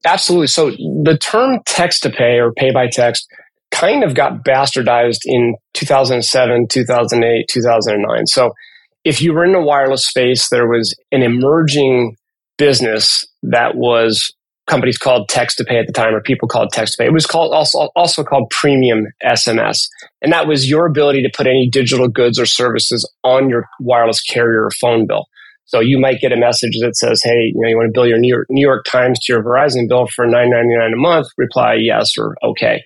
Absolutely. 0.05 0.49
So, 0.49 0.71
the 0.71 1.19
term 1.21 1.61
text 1.67 2.03
to 2.03 2.11
pay 2.11 2.39
or 2.39 2.53
pay 2.53 2.73
by 2.73 2.89
text 2.89 3.27
kind 3.71 4.05
of 4.05 4.15
got 4.15 4.45
bastardized 4.45 5.21
in 5.25 5.55
2007, 5.75 6.67
2008, 6.69 7.47
2009. 7.49 8.27
So, 8.27 8.53
if 9.05 9.21
you 9.21 9.33
were 9.33 9.45
in 9.45 9.53
the 9.53 9.61
wireless 9.61 10.07
space, 10.07 10.49
there 10.49 10.69
was 10.69 10.95
an 11.11 11.23
emerging 11.23 12.17
business 12.59 13.25
that 13.43 13.77
was 13.77 14.33
companies 14.69 14.99
called 14.99 15.29
text 15.29 15.59
to 15.59 15.65
pay 15.65 15.79
at 15.79 15.87
the 15.87 15.93
time, 15.93 16.15
or 16.15 16.21
people 16.21 16.49
called 16.49 16.71
text 16.73 16.95
to 16.95 17.03
pay. 17.03 17.07
It 17.07 17.13
was 17.13 17.27
called 17.27 17.53
also 17.53 17.89
also 17.97 18.23
called 18.25 18.51
premium 18.51 19.07
SMS, 19.25 19.89
and 20.21 20.33
that 20.33 20.47
was 20.47 20.69
your 20.69 20.87
ability 20.87 21.23
to 21.23 21.31
put 21.35 21.47
any 21.47 21.69
digital 21.71 22.09
goods 22.09 22.39
or 22.39 22.47
services 22.47 23.09
on 23.25 23.49
your 23.49 23.67
wireless 23.81 24.21
carrier 24.21 24.69
phone 24.81 25.07
bill. 25.07 25.27
So 25.65 25.81
you 25.81 25.99
might 25.99 26.21
get 26.21 26.33
a 26.33 26.37
message 26.37 26.77
that 26.81 26.97
says, 26.97 27.23
"Hey, 27.23 27.53
you 27.55 27.61
know, 27.61 27.69
you 27.69 27.77
want 27.77 27.89
to 27.89 27.93
bill 27.93 28.07
your 28.07 28.19
New 28.19 28.29
York, 28.29 28.47
New 28.51 28.67
York 28.67 28.85
Times 28.85 29.19
to 29.21 29.33
your 29.33 29.43
Verizon 29.43 29.89
bill 29.89 30.07
for 30.07 30.27
nine 30.27 30.51
ninety 30.51 30.77
nine 30.77 30.93
a 30.93 30.97
month?" 30.97 31.29
Reply 31.37 31.75
yes 31.75 32.17
or 32.19 32.37
okay. 32.43 32.83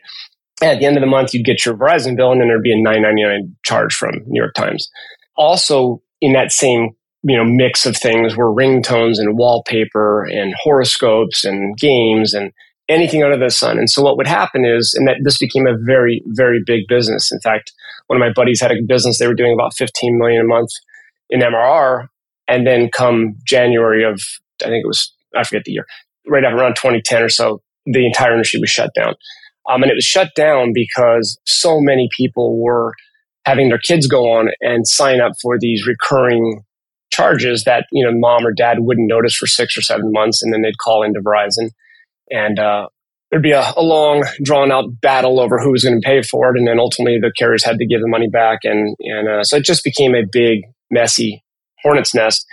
At 0.63 0.79
the 0.79 0.87
end 0.87 0.97
of 0.97 1.03
the 1.03 1.07
month, 1.07 1.35
you'd 1.35 1.45
get 1.45 1.65
your 1.65 1.77
Verizon 1.77 2.17
bill, 2.17 2.33
and 2.33 2.41
then 2.41 2.49
there'd 2.49 2.63
be 2.63 2.73
a 2.73 2.81
nine 2.81 3.03
ninety 3.03 3.25
nine 3.25 3.57
charge 3.65 3.95
from 3.95 4.23
New 4.27 4.41
York 4.41 4.55
Times. 4.55 4.89
Also, 5.37 6.03
in 6.21 6.33
that 6.33 6.53
same 6.53 6.91
you 7.23 7.37
know 7.37 7.45
mix 7.45 7.87
of 7.87 7.97
things 7.97 8.37
were 8.37 8.55
ringtones 8.55 9.19
and 9.19 9.37
wallpaper 9.37 10.25
and 10.25 10.55
horoscopes 10.63 11.45
and 11.45 11.77
games 11.77 12.35
and 12.35 12.53
anything 12.89 13.25
under 13.25 13.37
the 13.37 13.51
sun. 13.51 13.79
And 13.79 13.91
so 13.91 14.01
what 14.01 14.17
would 14.17 14.29
happen 14.29 14.65
is, 14.65 14.95
and 14.97 15.09
that 15.09 15.17
this 15.25 15.39
became 15.39 15.67
a 15.67 15.77
very 15.77 16.23
very 16.27 16.63
big 16.65 16.83
business. 16.89 17.33
In 17.33 17.41
fact, 17.41 17.73
one 18.07 18.21
of 18.21 18.21
my 18.21 18.33
buddies 18.33 18.61
had 18.61 18.71
a 18.71 18.77
business; 18.87 19.19
they 19.19 19.27
were 19.27 19.35
doing 19.35 19.55
about 19.55 19.75
15 19.75 20.19
million 20.19 20.43
a 20.43 20.45
month 20.45 20.71
in 21.31 21.41
MRR. 21.41 22.07
And 22.49 22.67
then 22.67 22.89
come 22.95 23.37
January 23.45 24.05
of 24.05 24.21
I 24.63 24.69
think 24.69 24.85
it 24.85 24.89
was 24.89 25.13
I 25.37 25.45
forget 25.45 25.65
the 25.65 25.73
year, 25.73 25.87
right 26.29 26.45
after 26.45 26.57
around 26.57 26.77
2010 26.77 27.23
or 27.23 27.29
so, 27.29 27.61
the 27.87 28.07
entire 28.07 28.33
industry 28.33 28.61
was 28.61 28.71
shut 28.71 28.91
down. 28.95 29.15
Um, 29.69 29.83
and 29.83 29.91
it 29.91 29.97
was 29.97 30.05
shut 30.05 30.31
down 30.37 30.71
because 30.73 31.39
so 31.45 31.81
many 31.81 32.09
people 32.17 32.63
were 32.63 32.95
having 33.45 33.69
their 33.69 33.79
kids 33.79 34.07
go 34.07 34.31
on 34.33 34.49
and 34.61 34.87
sign 34.87 35.21
up 35.21 35.33
for 35.43 35.59
these 35.59 35.87
recurring 35.87 36.63
charges 37.13 37.65
that 37.65 37.87
you 37.93 38.05
know 38.05 38.13
mom 38.13 38.47
or 38.47 38.53
dad 38.53 38.79
wouldn't 38.81 39.09
notice 39.09 39.35
for 39.35 39.47
six 39.47 39.77
or 39.77 39.83
seven 39.83 40.13
months, 40.13 40.43
and 40.43 40.53
then 40.53 40.63
they'd 40.63 40.79
call 40.79 41.03
into 41.03 41.21
Verizon, 41.21 41.71
and 42.31 42.59
uh, 42.59 42.89
there'd 43.31 43.43
be 43.43 43.53
a, 43.53 43.73
a, 43.77 43.83
long, 43.83 44.25
drawn 44.43 44.71
out 44.71 44.85
battle 45.01 45.41
over 45.41 45.59
who 45.59 45.73
was 45.73 45.85
going 45.85 46.01
to 46.01 46.05
pay 46.05 46.23
for 46.23 46.51
it, 46.51 46.59
and 46.59 46.67
then 46.67 46.79
ultimately 46.79 47.19
the 47.19 47.33
carriers 47.39 47.65
had 47.65 47.79
to 47.79 47.87
give 47.87 48.01
the 48.01 48.09
money 48.09 48.29
back, 48.29 48.61
and 48.65 48.97
and 49.01 49.29
uh, 49.29 49.43
so 49.43 49.57
it 49.57 49.65
just 49.65 49.85
became 49.85 50.15
a 50.15 50.23
big, 50.31 50.61
messy 50.91 51.43
hornet's 51.83 52.15
nest. 52.15 52.45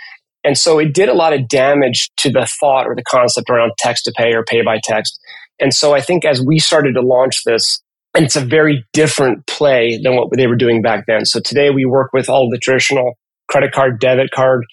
And 0.44 0.58
so 0.58 0.78
it 0.78 0.92
did 0.92 1.08
a 1.08 1.14
lot 1.14 1.32
of 1.32 1.48
damage 1.48 2.10
to 2.18 2.30
the 2.30 2.46
thought 2.60 2.86
or 2.86 2.94
the 2.94 3.02
concept 3.02 3.48
around 3.48 3.72
text 3.78 4.04
to 4.04 4.12
pay 4.16 4.34
or 4.34 4.44
pay 4.44 4.62
by 4.62 4.78
text. 4.82 5.18
And 5.58 5.72
so 5.72 5.94
I 5.94 6.00
think 6.00 6.24
as 6.24 6.42
we 6.44 6.58
started 6.58 6.94
to 6.94 7.00
launch 7.00 7.44
this, 7.44 7.80
and 8.14 8.24
it's 8.24 8.36
a 8.36 8.44
very 8.44 8.84
different 8.92 9.46
play 9.46 9.98
than 10.02 10.14
what 10.16 10.28
they 10.36 10.46
were 10.46 10.56
doing 10.56 10.82
back 10.82 11.04
then. 11.06 11.24
So 11.24 11.40
today 11.40 11.70
we 11.70 11.84
work 11.84 12.12
with 12.12 12.28
all 12.28 12.48
the 12.48 12.58
traditional 12.58 13.14
credit 13.48 13.72
card, 13.72 13.98
debit 13.98 14.30
card, 14.30 14.64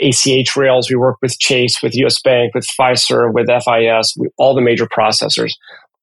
ACH 0.00 0.56
rails. 0.56 0.90
We 0.90 0.96
work 0.96 1.16
with 1.22 1.38
Chase, 1.38 1.76
with 1.82 1.94
US 1.94 2.20
Bank, 2.22 2.54
with 2.54 2.66
Fiserv, 2.78 3.34
with 3.34 3.46
FIS, 3.46 4.16
all 4.36 4.54
the 4.54 4.62
major 4.62 4.86
processors, 4.86 5.52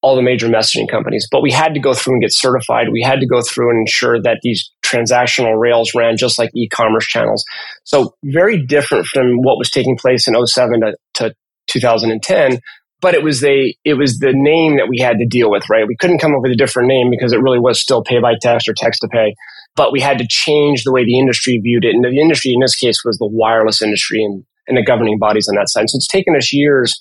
all 0.05 0.15
the 0.15 0.21
major 0.21 0.47
messaging 0.47 0.89
companies. 0.89 1.27
But 1.31 1.41
we 1.41 1.51
had 1.51 1.73
to 1.73 1.79
go 1.79 1.93
through 1.93 2.13
and 2.13 2.21
get 2.21 2.33
certified. 2.33 2.87
We 2.91 3.01
had 3.01 3.19
to 3.19 3.25
go 3.25 3.41
through 3.41 3.71
and 3.71 3.79
ensure 3.79 4.21
that 4.21 4.39
these 4.43 4.71
transactional 4.83 5.59
rails 5.59 5.93
ran 5.95 6.17
just 6.17 6.37
like 6.37 6.51
e-commerce 6.55 7.05
channels. 7.07 7.43
So 7.83 8.13
very 8.23 8.63
different 8.63 9.07
from 9.07 9.37
what 9.37 9.57
was 9.57 9.69
taking 9.69 9.97
place 9.97 10.27
in 10.27 10.35
07 10.45 10.81
to, 10.81 10.95
to 11.15 11.35
2010 11.67 12.59
but 13.01 13.13
it 13.13 13.23
was 13.23 13.43
a 13.43 13.75
it 13.83 13.95
was 13.95 14.19
the 14.19 14.31
name 14.33 14.77
that 14.77 14.87
we 14.87 14.99
had 14.99 15.17
to 15.17 15.25
deal 15.25 15.49
with 15.49 15.63
right 15.69 15.87
we 15.87 15.97
couldn't 15.97 16.19
come 16.19 16.33
up 16.33 16.41
with 16.41 16.51
a 16.51 16.55
different 16.55 16.87
name 16.87 17.09
because 17.09 17.33
it 17.33 17.41
really 17.41 17.59
was 17.59 17.81
still 17.81 18.03
pay 18.03 18.19
by 18.21 18.33
text 18.39 18.67
or 18.69 18.73
text 18.73 19.01
to 19.01 19.07
pay 19.07 19.33
but 19.75 19.91
we 19.91 19.99
had 19.99 20.17
to 20.17 20.27
change 20.27 20.83
the 20.83 20.91
way 20.91 21.03
the 21.05 21.19
industry 21.19 21.59
viewed 21.61 21.85
it. 21.85 21.93
And 21.93 22.03
the 22.03 22.19
industry 22.19 22.53
in 22.53 22.61
this 22.61 22.75
case 22.75 23.03
was 23.03 23.17
the 23.17 23.27
wireless 23.27 23.81
industry 23.81 24.23
and, 24.23 24.45
and 24.67 24.77
the 24.77 24.83
governing 24.83 25.19
bodies 25.19 25.47
on 25.49 25.55
that 25.55 25.69
side. 25.69 25.89
So 25.89 25.97
it's 25.97 26.07
taken 26.07 26.35
us 26.35 26.53
years 26.53 26.97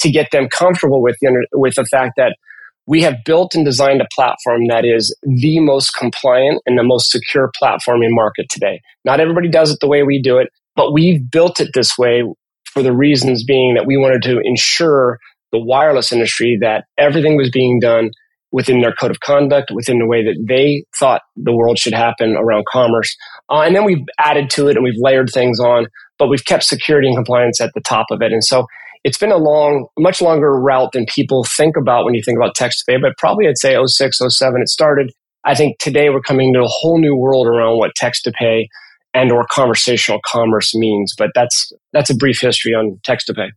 to 0.00 0.10
get 0.10 0.30
them 0.30 0.48
comfortable 0.48 1.02
with 1.02 1.16
the, 1.20 1.46
with 1.52 1.74
the 1.74 1.84
fact 1.86 2.14
that 2.16 2.36
we 2.88 3.02
have 3.02 3.16
built 3.26 3.54
and 3.54 3.66
designed 3.66 4.00
a 4.00 4.08
platform 4.14 4.66
that 4.68 4.86
is 4.86 5.14
the 5.22 5.60
most 5.60 5.94
compliant 5.94 6.62
and 6.64 6.78
the 6.78 6.82
most 6.82 7.10
secure 7.10 7.50
platform 7.54 8.02
in 8.02 8.14
market 8.14 8.46
today. 8.48 8.80
Not 9.04 9.20
everybody 9.20 9.50
does 9.50 9.70
it 9.70 9.78
the 9.80 9.86
way 9.86 10.02
we 10.04 10.22
do 10.22 10.38
it, 10.38 10.48
but 10.74 10.94
we've 10.94 11.30
built 11.30 11.60
it 11.60 11.68
this 11.74 11.98
way 11.98 12.22
for 12.64 12.82
the 12.82 12.94
reasons 12.94 13.44
being 13.44 13.74
that 13.74 13.86
we 13.86 13.98
wanted 13.98 14.22
to 14.22 14.40
ensure 14.42 15.18
the 15.52 15.58
wireless 15.58 16.12
industry 16.12 16.56
that 16.62 16.84
everything 16.96 17.36
was 17.36 17.50
being 17.50 17.78
done 17.78 18.10
within 18.52 18.80
their 18.80 18.92
code 18.92 19.10
of 19.10 19.20
conduct, 19.20 19.70
within 19.70 19.98
the 19.98 20.06
way 20.06 20.24
that 20.24 20.42
they 20.48 20.82
thought 20.98 21.20
the 21.36 21.54
world 21.54 21.78
should 21.78 21.92
happen 21.92 22.36
around 22.36 22.64
commerce. 22.72 23.14
Uh, 23.50 23.60
and 23.60 23.76
then 23.76 23.84
we've 23.84 24.06
added 24.18 24.48
to 24.48 24.66
it 24.68 24.76
and 24.76 24.84
we've 24.84 24.94
layered 24.96 25.28
things 25.28 25.60
on, 25.60 25.86
but 26.18 26.28
we've 26.28 26.46
kept 26.46 26.64
security 26.64 27.06
and 27.06 27.18
compliance 27.18 27.60
at 27.60 27.70
the 27.74 27.82
top 27.82 28.06
of 28.10 28.22
it. 28.22 28.32
And 28.32 28.42
so 28.42 28.66
it's 29.04 29.18
been 29.18 29.32
a 29.32 29.36
long, 29.36 29.86
much 29.98 30.20
longer 30.20 30.58
route 30.58 30.92
than 30.92 31.06
people 31.06 31.44
think 31.44 31.76
about 31.76 32.04
when 32.04 32.14
you 32.14 32.22
think 32.22 32.38
about 32.38 32.54
text 32.54 32.80
to 32.80 32.92
pay, 32.92 32.98
but 32.98 33.16
probably 33.18 33.48
I'd 33.48 33.58
say 33.58 33.76
06, 33.82 34.18
07 34.28 34.62
it 34.62 34.68
started. 34.68 35.12
I 35.44 35.54
think 35.54 35.78
today 35.78 36.10
we're 36.10 36.20
coming 36.20 36.52
to 36.54 36.60
a 36.60 36.66
whole 36.66 36.98
new 36.98 37.16
world 37.16 37.46
around 37.46 37.78
what 37.78 37.94
text 37.94 38.24
to 38.24 38.32
pay 38.32 38.68
and 39.14 39.32
or 39.32 39.46
conversational 39.50 40.20
commerce 40.26 40.74
means. 40.74 41.14
But 41.16 41.30
that's 41.34 41.72
that's 41.92 42.10
a 42.10 42.14
brief 42.16 42.40
history 42.40 42.74
on 42.74 43.00
text 43.04 43.28
to 43.28 43.34
pay. 43.34 43.50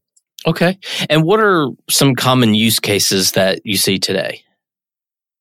Okay. 0.47 0.77
And 1.09 1.23
what 1.23 1.39
are 1.39 1.67
some 1.89 2.15
common 2.15 2.55
use 2.55 2.79
cases 2.79 3.33
that 3.33 3.61
you 3.63 3.77
see 3.77 3.99
today? 3.99 4.43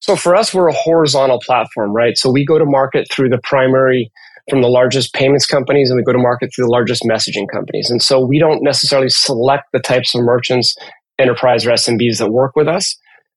So 0.00 0.16
for 0.16 0.34
us, 0.34 0.54
we're 0.54 0.68
a 0.68 0.74
horizontal 0.74 1.40
platform, 1.44 1.92
right? 1.92 2.16
So 2.16 2.30
we 2.30 2.44
go 2.44 2.58
to 2.58 2.64
market 2.64 3.06
through 3.10 3.28
the 3.28 3.40
primary 3.42 4.10
from 4.50 4.62
the 4.62 4.68
largest 4.68 5.14
payments 5.14 5.46
companies 5.46 5.90
and 5.90 5.96
we 5.96 6.02
go 6.02 6.12
to 6.12 6.18
market 6.18 6.50
through 6.54 6.66
the 6.66 6.70
largest 6.70 7.04
messaging 7.04 7.46
companies. 7.52 7.88
And 7.90 8.02
so 8.02 8.24
we 8.24 8.38
don't 8.38 8.62
necessarily 8.62 9.08
select 9.08 9.64
the 9.72 9.78
types 9.78 10.14
of 10.14 10.22
merchants, 10.22 10.74
enterprise 11.18 11.64
or 11.64 11.70
SMBs 11.70 12.18
that 12.18 12.30
work 12.30 12.52
with 12.56 12.68
us. 12.68 12.96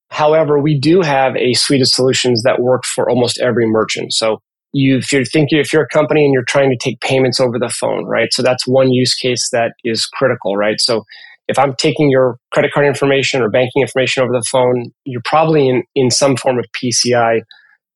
However, 0.09 0.59
we 0.59 0.79
do 0.79 1.01
have 1.01 1.35
a 1.35 1.53
suite 1.53 1.81
of 1.81 1.87
solutions 1.87 2.43
that 2.43 2.61
work 2.61 2.83
for 2.85 3.09
almost 3.09 3.39
every 3.39 3.65
merchant. 3.65 4.13
So 4.13 4.39
you, 4.73 4.97
if 4.97 5.11
you're 5.11 5.25
thinking, 5.25 5.59
if 5.59 5.71
you're 5.71 5.83
a 5.83 5.87
company 5.87 6.23
and 6.25 6.33
you're 6.33 6.45
trying 6.47 6.69
to 6.69 6.77
take 6.77 6.99
payments 7.01 7.39
over 7.39 7.57
the 7.59 7.69
phone, 7.69 8.05
right? 8.05 8.31
So 8.31 8.41
that's 8.41 8.67
one 8.67 8.91
use 8.91 9.13
case 9.13 9.49
that 9.51 9.73
is 9.83 10.05
critical, 10.05 10.55
right? 10.57 10.79
So 10.79 11.03
if 11.47 11.59
I'm 11.59 11.75
taking 11.77 12.09
your 12.09 12.37
credit 12.51 12.71
card 12.73 12.85
information 12.85 13.41
or 13.41 13.49
banking 13.49 13.81
information 13.81 14.23
over 14.23 14.31
the 14.31 14.45
phone, 14.51 14.91
you're 15.05 15.21
probably 15.25 15.67
in, 15.67 15.83
in 15.95 16.09
some 16.09 16.37
form 16.37 16.57
of 16.57 16.65
PCI. 16.71 17.41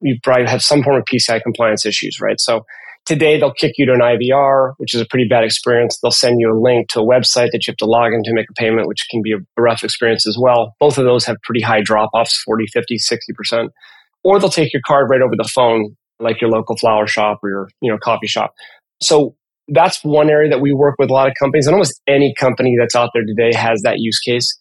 You 0.01 0.17
probably 0.23 0.47
have 0.47 0.61
some 0.61 0.83
form 0.83 0.97
of 0.97 1.05
PCI 1.05 1.41
compliance 1.41 1.85
issues, 1.85 2.19
right? 2.19 2.39
So 2.39 2.65
today 3.07 3.39
they'll 3.39 3.53
kick 3.53 3.73
you 3.77 3.85
to 3.85 3.93
an 3.93 4.01
IVR, 4.01 4.73
which 4.77 4.93
is 4.93 5.01
a 5.01 5.05
pretty 5.05 5.27
bad 5.27 5.43
experience. 5.43 5.97
They'll 5.99 6.11
send 6.11 6.39
you 6.39 6.51
a 6.51 6.59
link 6.59 6.89
to 6.89 6.99
a 6.99 7.05
website 7.05 7.51
that 7.51 7.65
you 7.65 7.71
have 7.71 7.77
to 7.77 7.85
log 7.85 8.11
in 8.13 8.21
to 8.23 8.33
make 8.33 8.49
a 8.49 8.53
payment, 8.53 8.87
which 8.87 9.07
can 9.09 9.21
be 9.23 9.31
a 9.31 9.37
rough 9.59 9.83
experience 9.83 10.27
as 10.27 10.37
well. 10.39 10.75
Both 10.79 10.97
of 10.97 11.05
those 11.05 11.25
have 11.25 11.37
pretty 11.43 11.61
high 11.61 11.81
drop 11.81 12.09
offs 12.13 12.39
40, 12.43 12.67
50, 12.67 12.97
60%. 12.97 13.69
Or 14.23 14.39
they'll 14.39 14.49
take 14.49 14.73
your 14.73 14.81
card 14.85 15.09
right 15.09 15.21
over 15.21 15.35
the 15.37 15.47
phone, 15.47 15.95
like 16.19 16.41
your 16.41 16.49
local 16.49 16.75
flower 16.75 17.07
shop 17.07 17.39
or 17.43 17.49
your 17.49 17.69
you 17.81 17.89
know 17.89 17.97
coffee 17.97 18.27
shop. 18.27 18.53
So 19.01 19.35
that's 19.69 20.03
one 20.03 20.29
area 20.29 20.49
that 20.49 20.59
we 20.59 20.73
work 20.73 20.95
with 20.99 21.09
a 21.09 21.13
lot 21.13 21.27
of 21.27 21.33
companies, 21.39 21.65
and 21.65 21.73
almost 21.73 22.01
any 22.07 22.33
company 22.37 22.75
that's 22.77 22.95
out 22.95 23.11
there 23.13 23.23
today 23.23 23.57
has 23.57 23.81
that 23.83 23.95
use 23.99 24.19
case. 24.19 24.57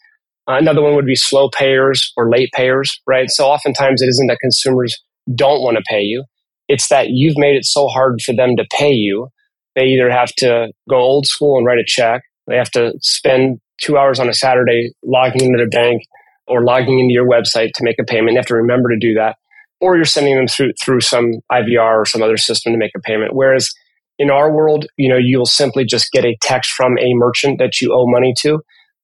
Another 0.47 0.83
one 0.83 0.95
would 0.95 1.07
be 1.07 1.17
slow 1.17 1.51
payers 1.51 2.13
or 2.17 2.31
late 2.31 2.51
payers, 2.55 3.01
right? 3.07 3.29
So 3.29 3.47
oftentimes 3.47 4.03
it 4.03 4.09
isn't 4.09 4.29
that 4.29 4.39
consumers 4.41 4.95
don't 5.35 5.63
want 5.63 5.77
to 5.77 5.83
pay 5.89 6.03
you. 6.03 6.25
It's 6.69 6.89
that 6.89 7.09
you've 7.11 7.39
made 7.39 7.57
it 7.57 7.65
so 7.65 7.89
hard 7.89 8.21
for 8.23 8.35
them 8.35 8.57
to 8.57 8.65
pay 8.73 8.93
you. 8.93 9.29
They 9.75 9.85
either 9.85 10.11
have 10.11 10.33
to 10.39 10.73
go 10.89 10.97
old 10.97 11.27
school 11.27 11.59
and 11.59 11.67
write 11.67 11.79
a 11.79 11.85
check. 11.87 12.23
They 12.47 12.57
have 12.57 12.71
to 12.73 12.93
spend 13.01 13.61
two 13.81 13.97
hours 13.97 14.19
on 14.19 14.29
a 14.29 14.35
Saturday 14.35 14.93
logging 15.05 15.45
into 15.45 15.59
their 15.59 15.69
bank 15.69 16.03
or 16.47 16.65
logging 16.65 16.99
into 16.99 17.13
your 17.13 17.29
website 17.29 17.71
to 17.75 17.85
make 17.85 17.97
a 18.01 18.05
payment. 18.05 18.35
They 18.35 18.39
have 18.39 18.47
to 18.47 18.55
remember 18.55 18.89
to 18.91 18.99
do 18.99 19.15
that. 19.15 19.37
Or 19.81 19.97
you're 19.97 20.05
sending 20.05 20.37
them 20.37 20.47
through, 20.47 20.73
through 20.83 21.01
some 21.01 21.33
IVR 21.53 22.01
or 22.01 22.07
some 22.07 22.23
other 22.23 22.39
system 22.39 22.73
to 22.73 22.79
make 22.79 22.93
a 22.97 23.01
payment. 23.01 23.35
Whereas 23.35 23.71
in 24.19 24.31
our 24.31 24.51
world, 24.51 24.87
you 24.97 25.09
know, 25.09 25.19
you'll 25.21 25.45
simply 25.47 25.85
just 25.85 26.11
get 26.13 26.25
a 26.25 26.37
text 26.41 26.71
from 26.71 26.99
a 26.99 27.13
merchant 27.15 27.59
that 27.59 27.81
you 27.81 27.93
owe 27.93 28.07
money 28.07 28.33
to, 28.39 28.61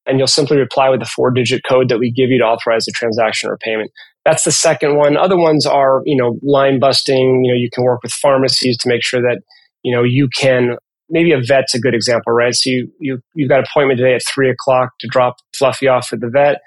and 0.07 0.19
you'll 0.19 0.26
simply 0.26 0.57
reply 0.57 0.88
with 0.88 1.02
a 1.02 1.07
four 1.07 1.31
digit 1.31 1.62
code 1.69 1.90
that 1.90 1.99
we 1.99 2.11
give 2.11 2.31
you 2.31 2.38
to 2.38 2.45
authorize 2.45 2.87
the 2.87 2.92
transaction 2.95 3.50
or 3.50 3.59
payment. 3.59 3.90
That's 4.25 4.45
the 4.45 4.52
second 4.52 4.97
one. 4.97 5.17
Other 5.17 5.37
ones 5.37 5.67
are, 5.67 6.02
you 6.05 6.17
know, 6.17 6.38
line 6.43 6.79
busting. 6.79 7.45
You 7.45 7.52
know, 7.52 7.59
you 7.59 7.69
can 7.73 7.85
work 7.85 8.02
with 8.02 8.12
pharmacies 8.12 8.79
to 8.79 8.88
make 8.88 9.02
sure 9.02 9.21
that, 9.21 9.41
you 9.83 9.95
know, 9.95 10.02
you 10.05 10.29
can 10.29 10.76
maybe 11.11 11.33
a 11.33 11.41
vet's 11.41 11.75
a 11.75 11.81
good 11.81 11.95
example, 11.95 12.33
right? 12.33 12.55
So 12.55 12.71
you, 12.71 12.93
you 13.00 13.19
you've 13.35 13.49
got 13.49 13.59
an 13.59 13.67
appointment 13.69 13.99
today 13.99 14.14
at 14.14 14.23
three 14.33 14.50
o'clock 14.50 14.91
to 15.00 15.09
drop 15.09 15.37
Fluffy 15.57 15.88
off 15.88 16.12
at 16.12 16.21
the 16.21 16.31
vet. 16.31 16.59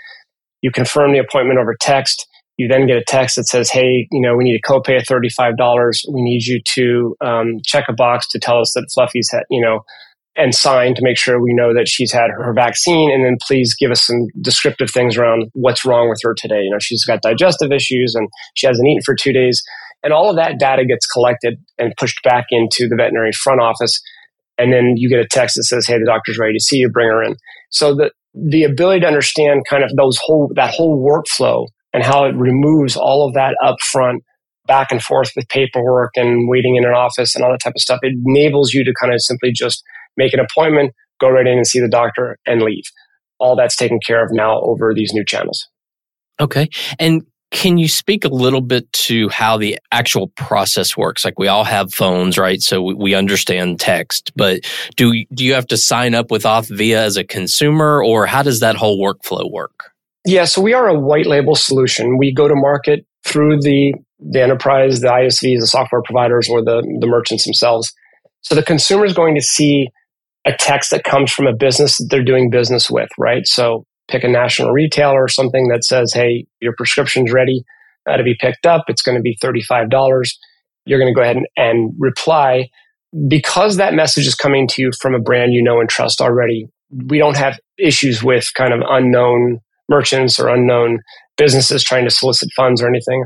You 0.61 0.71
confirm 0.71 1.13
the 1.13 1.19
appointment 1.19 1.59
over 1.59 1.75
text 1.79 2.27
you 2.57 2.67
then 2.69 2.87
get 2.87 2.97
a 2.97 3.03
text 3.03 3.35
that 3.35 3.45
says, 3.45 3.69
"Hey, 3.69 4.07
you 4.11 4.21
know, 4.21 4.35
we 4.35 4.45
need 4.45 4.55
a 4.55 4.67
copay 4.67 4.97
of 4.97 5.05
thirty-five 5.05 5.57
dollars. 5.57 6.05
We 6.11 6.21
need 6.21 6.45
you 6.45 6.61
to 6.63 7.15
um, 7.21 7.57
check 7.65 7.85
a 7.89 7.93
box 7.93 8.27
to 8.29 8.39
tell 8.39 8.59
us 8.59 8.71
that 8.75 8.87
Fluffy's 8.93 9.29
had, 9.31 9.43
you 9.49 9.61
know, 9.61 9.81
and 10.35 10.53
sign 10.53 10.95
to 10.95 11.01
make 11.01 11.17
sure 11.17 11.41
we 11.41 11.53
know 11.53 11.73
that 11.73 11.87
she's 11.87 12.11
had 12.11 12.29
her 12.29 12.53
vaccine. 12.53 13.11
And 13.11 13.23
then 13.23 13.37
please 13.47 13.73
give 13.73 13.91
us 13.91 14.05
some 14.05 14.27
descriptive 14.41 14.91
things 14.91 15.17
around 15.17 15.49
what's 15.53 15.85
wrong 15.85 16.09
with 16.09 16.19
her 16.23 16.33
today. 16.37 16.61
You 16.61 16.71
know, 16.71 16.79
she's 16.79 17.05
got 17.05 17.21
digestive 17.21 17.71
issues 17.71 18.15
and 18.15 18.27
she 18.55 18.67
hasn't 18.67 18.87
eaten 18.87 19.01
for 19.03 19.15
two 19.15 19.31
days. 19.31 19.63
And 20.03 20.13
all 20.13 20.29
of 20.29 20.35
that 20.35 20.59
data 20.59 20.85
gets 20.85 21.05
collected 21.07 21.57
and 21.77 21.93
pushed 21.97 22.21
back 22.23 22.47
into 22.51 22.87
the 22.87 22.95
veterinary 22.95 23.31
front 23.31 23.61
office. 23.61 24.01
And 24.57 24.71
then 24.71 24.93
you 24.97 25.09
get 25.09 25.19
a 25.19 25.27
text 25.27 25.55
that 25.55 25.63
says, 25.63 25.87
"Hey, 25.87 25.97
the 25.97 26.05
doctor's 26.05 26.37
ready 26.37 26.53
to 26.53 26.63
see 26.63 26.77
you. 26.77 26.89
Bring 26.89 27.09
her 27.09 27.23
in." 27.23 27.35
So 27.71 27.95
the 27.95 28.11
the 28.33 28.63
ability 28.63 29.01
to 29.01 29.07
understand 29.07 29.63
kind 29.69 29.83
of 29.83 29.91
those 29.95 30.17
whole 30.21 30.51
that 30.55 30.73
whole 30.73 31.03
workflow 31.03 31.67
and 31.93 32.03
how 32.03 32.25
it 32.25 32.35
removes 32.35 32.95
all 32.95 33.25
of 33.25 33.33
that 33.33 33.55
upfront 33.63 34.19
back 34.67 34.91
and 34.91 35.01
forth 35.01 35.31
with 35.35 35.47
paperwork 35.49 36.11
and 36.15 36.49
waiting 36.49 36.75
in 36.75 36.85
an 36.85 36.91
office 36.91 37.35
and 37.35 37.43
all 37.43 37.51
that 37.51 37.61
type 37.61 37.73
of 37.75 37.81
stuff. 37.81 37.99
It 38.01 38.13
enables 38.25 38.73
you 38.73 38.83
to 38.83 38.93
kind 38.99 39.13
of 39.13 39.21
simply 39.21 39.51
just 39.51 39.83
make 40.17 40.33
an 40.33 40.39
appointment, 40.39 40.93
go 41.19 41.29
right 41.29 41.47
in 41.47 41.57
and 41.57 41.67
see 41.67 41.79
the 41.79 41.89
doctor 41.89 42.37
and 42.45 42.61
leave. 42.61 42.83
All 43.39 43.55
that's 43.55 43.75
taken 43.75 43.99
care 44.05 44.23
of 44.23 44.31
now 44.31 44.61
over 44.61 44.93
these 44.93 45.13
new 45.13 45.25
channels. 45.25 45.67
Okay. 46.39 46.69
And 46.99 47.23
can 47.51 47.77
you 47.77 47.87
speak 47.87 48.25
a 48.25 48.29
little 48.29 48.61
bit 48.61 48.91
to 48.91 49.29
how 49.29 49.57
the 49.57 49.79
actual 49.91 50.27
process 50.29 50.97
works? 50.97 51.23
Like 51.23 51.39
we 51.39 51.47
all 51.47 51.63
have 51.63 51.93
phones, 51.93 52.37
right? 52.37 52.61
So 52.61 52.81
we, 52.81 52.93
we 52.93 53.15
understand 53.15 53.79
text, 53.79 54.31
but 54.35 54.61
do 54.97 55.13
do 55.33 55.45
you 55.45 55.53
have 55.53 55.67
to 55.67 55.77
sign 55.77 56.15
up 56.15 56.31
with 56.31 56.43
Authvia 56.43 56.97
as 56.97 57.17
a 57.17 57.23
consumer, 57.23 58.03
or 58.03 58.25
how 58.25 58.43
does 58.43 58.59
that 58.59 58.75
whole 58.75 58.99
workflow 59.01 59.49
work? 59.49 59.91
Yeah, 60.25 60.45
so 60.45 60.59
we 60.59 60.73
are 60.73 60.87
a 60.87 60.99
white 60.99 61.27
label 61.27 61.55
solution. 61.55 62.17
We 62.17 62.33
go 62.33 62.47
to 62.47 62.55
market 62.55 63.05
through 63.25 63.61
the, 63.61 63.93
the 64.19 64.41
enterprise, 64.41 64.99
the 64.99 65.07
ISVs, 65.07 65.59
the 65.59 65.67
software 65.67 66.01
providers, 66.01 66.49
or 66.49 66.63
the, 66.63 66.81
the 66.99 67.07
merchants 67.07 67.45
themselves. 67.45 67.93
So 68.41 68.55
the 68.55 68.63
consumer 68.63 69.05
is 69.05 69.13
going 69.13 69.35
to 69.35 69.41
see 69.41 69.89
a 70.45 70.53
text 70.57 70.91
that 70.91 71.03
comes 71.03 71.31
from 71.31 71.47
a 71.47 71.55
business 71.55 71.97
that 71.97 72.07
they're 72.09 72.23
doing 72.23 72.49
business 72.49 72.89
with, 72.89 73.09
right? 73.17 73.47
So 73.47 73.85
pick 74.07 74.23
a 74.23 74.27
national 74.27 74.71
retailer 74.71 75.23
or 75.23 75.27
something 75.27 75.67
that 75.69 75.83
says, 75.83 76.13
hey, 76.13 76.45
your 76.61 76.73
prescription's 76.77 77.31
ready 77.31 77.63
to 78.07 78.23
be 78.23 78.35
picked 78.39 78.65
up. 78.65 78.83
It's 78.87 79.01
going 79.01 79.17
to 79.17 79.21
be 79.21 79.37
$35. 79.43 79.89
You're 80.85 80.99
going 80.99 81.11
to 81.11 81.17
go 81.17 81.23
ahead 81.23 81.37
and, 81.37 81.47
and 81.57 81.93
reply. 81.97 82.69
Because 83.27 83.77
that 83.77 83.93
message 83.93 84.27
is 84.27 84.35
coming 84.35 84.67
to 84.69 84.81
you 84.81 84.91
from 85.01 85.15
a 85.15 85.19
brand 85.19 85.53
you 85.53 85.63
know 85.63 85.79
and 85.79 85.89
trust 85.89 86.21
already, 86.21 86.67
we 87.07 87.17
don't 87.17 87.37
have 87.37 87.59
issues 87.77 88.21
with 88.21 88.45
kind 88.55 88.73
of 88.73 88.81
unknown 88.87 89.59
merchants 89.89 90.39
or 90.39 90.49
unknown 90.49 90.99
businesses 91.37 91.83
trying 91.83 92.05
to 92.05 92.11
solicit 92.11 92.49
funds 92.55 92.81
or 92.81 92.87
anything. 92.87 93.23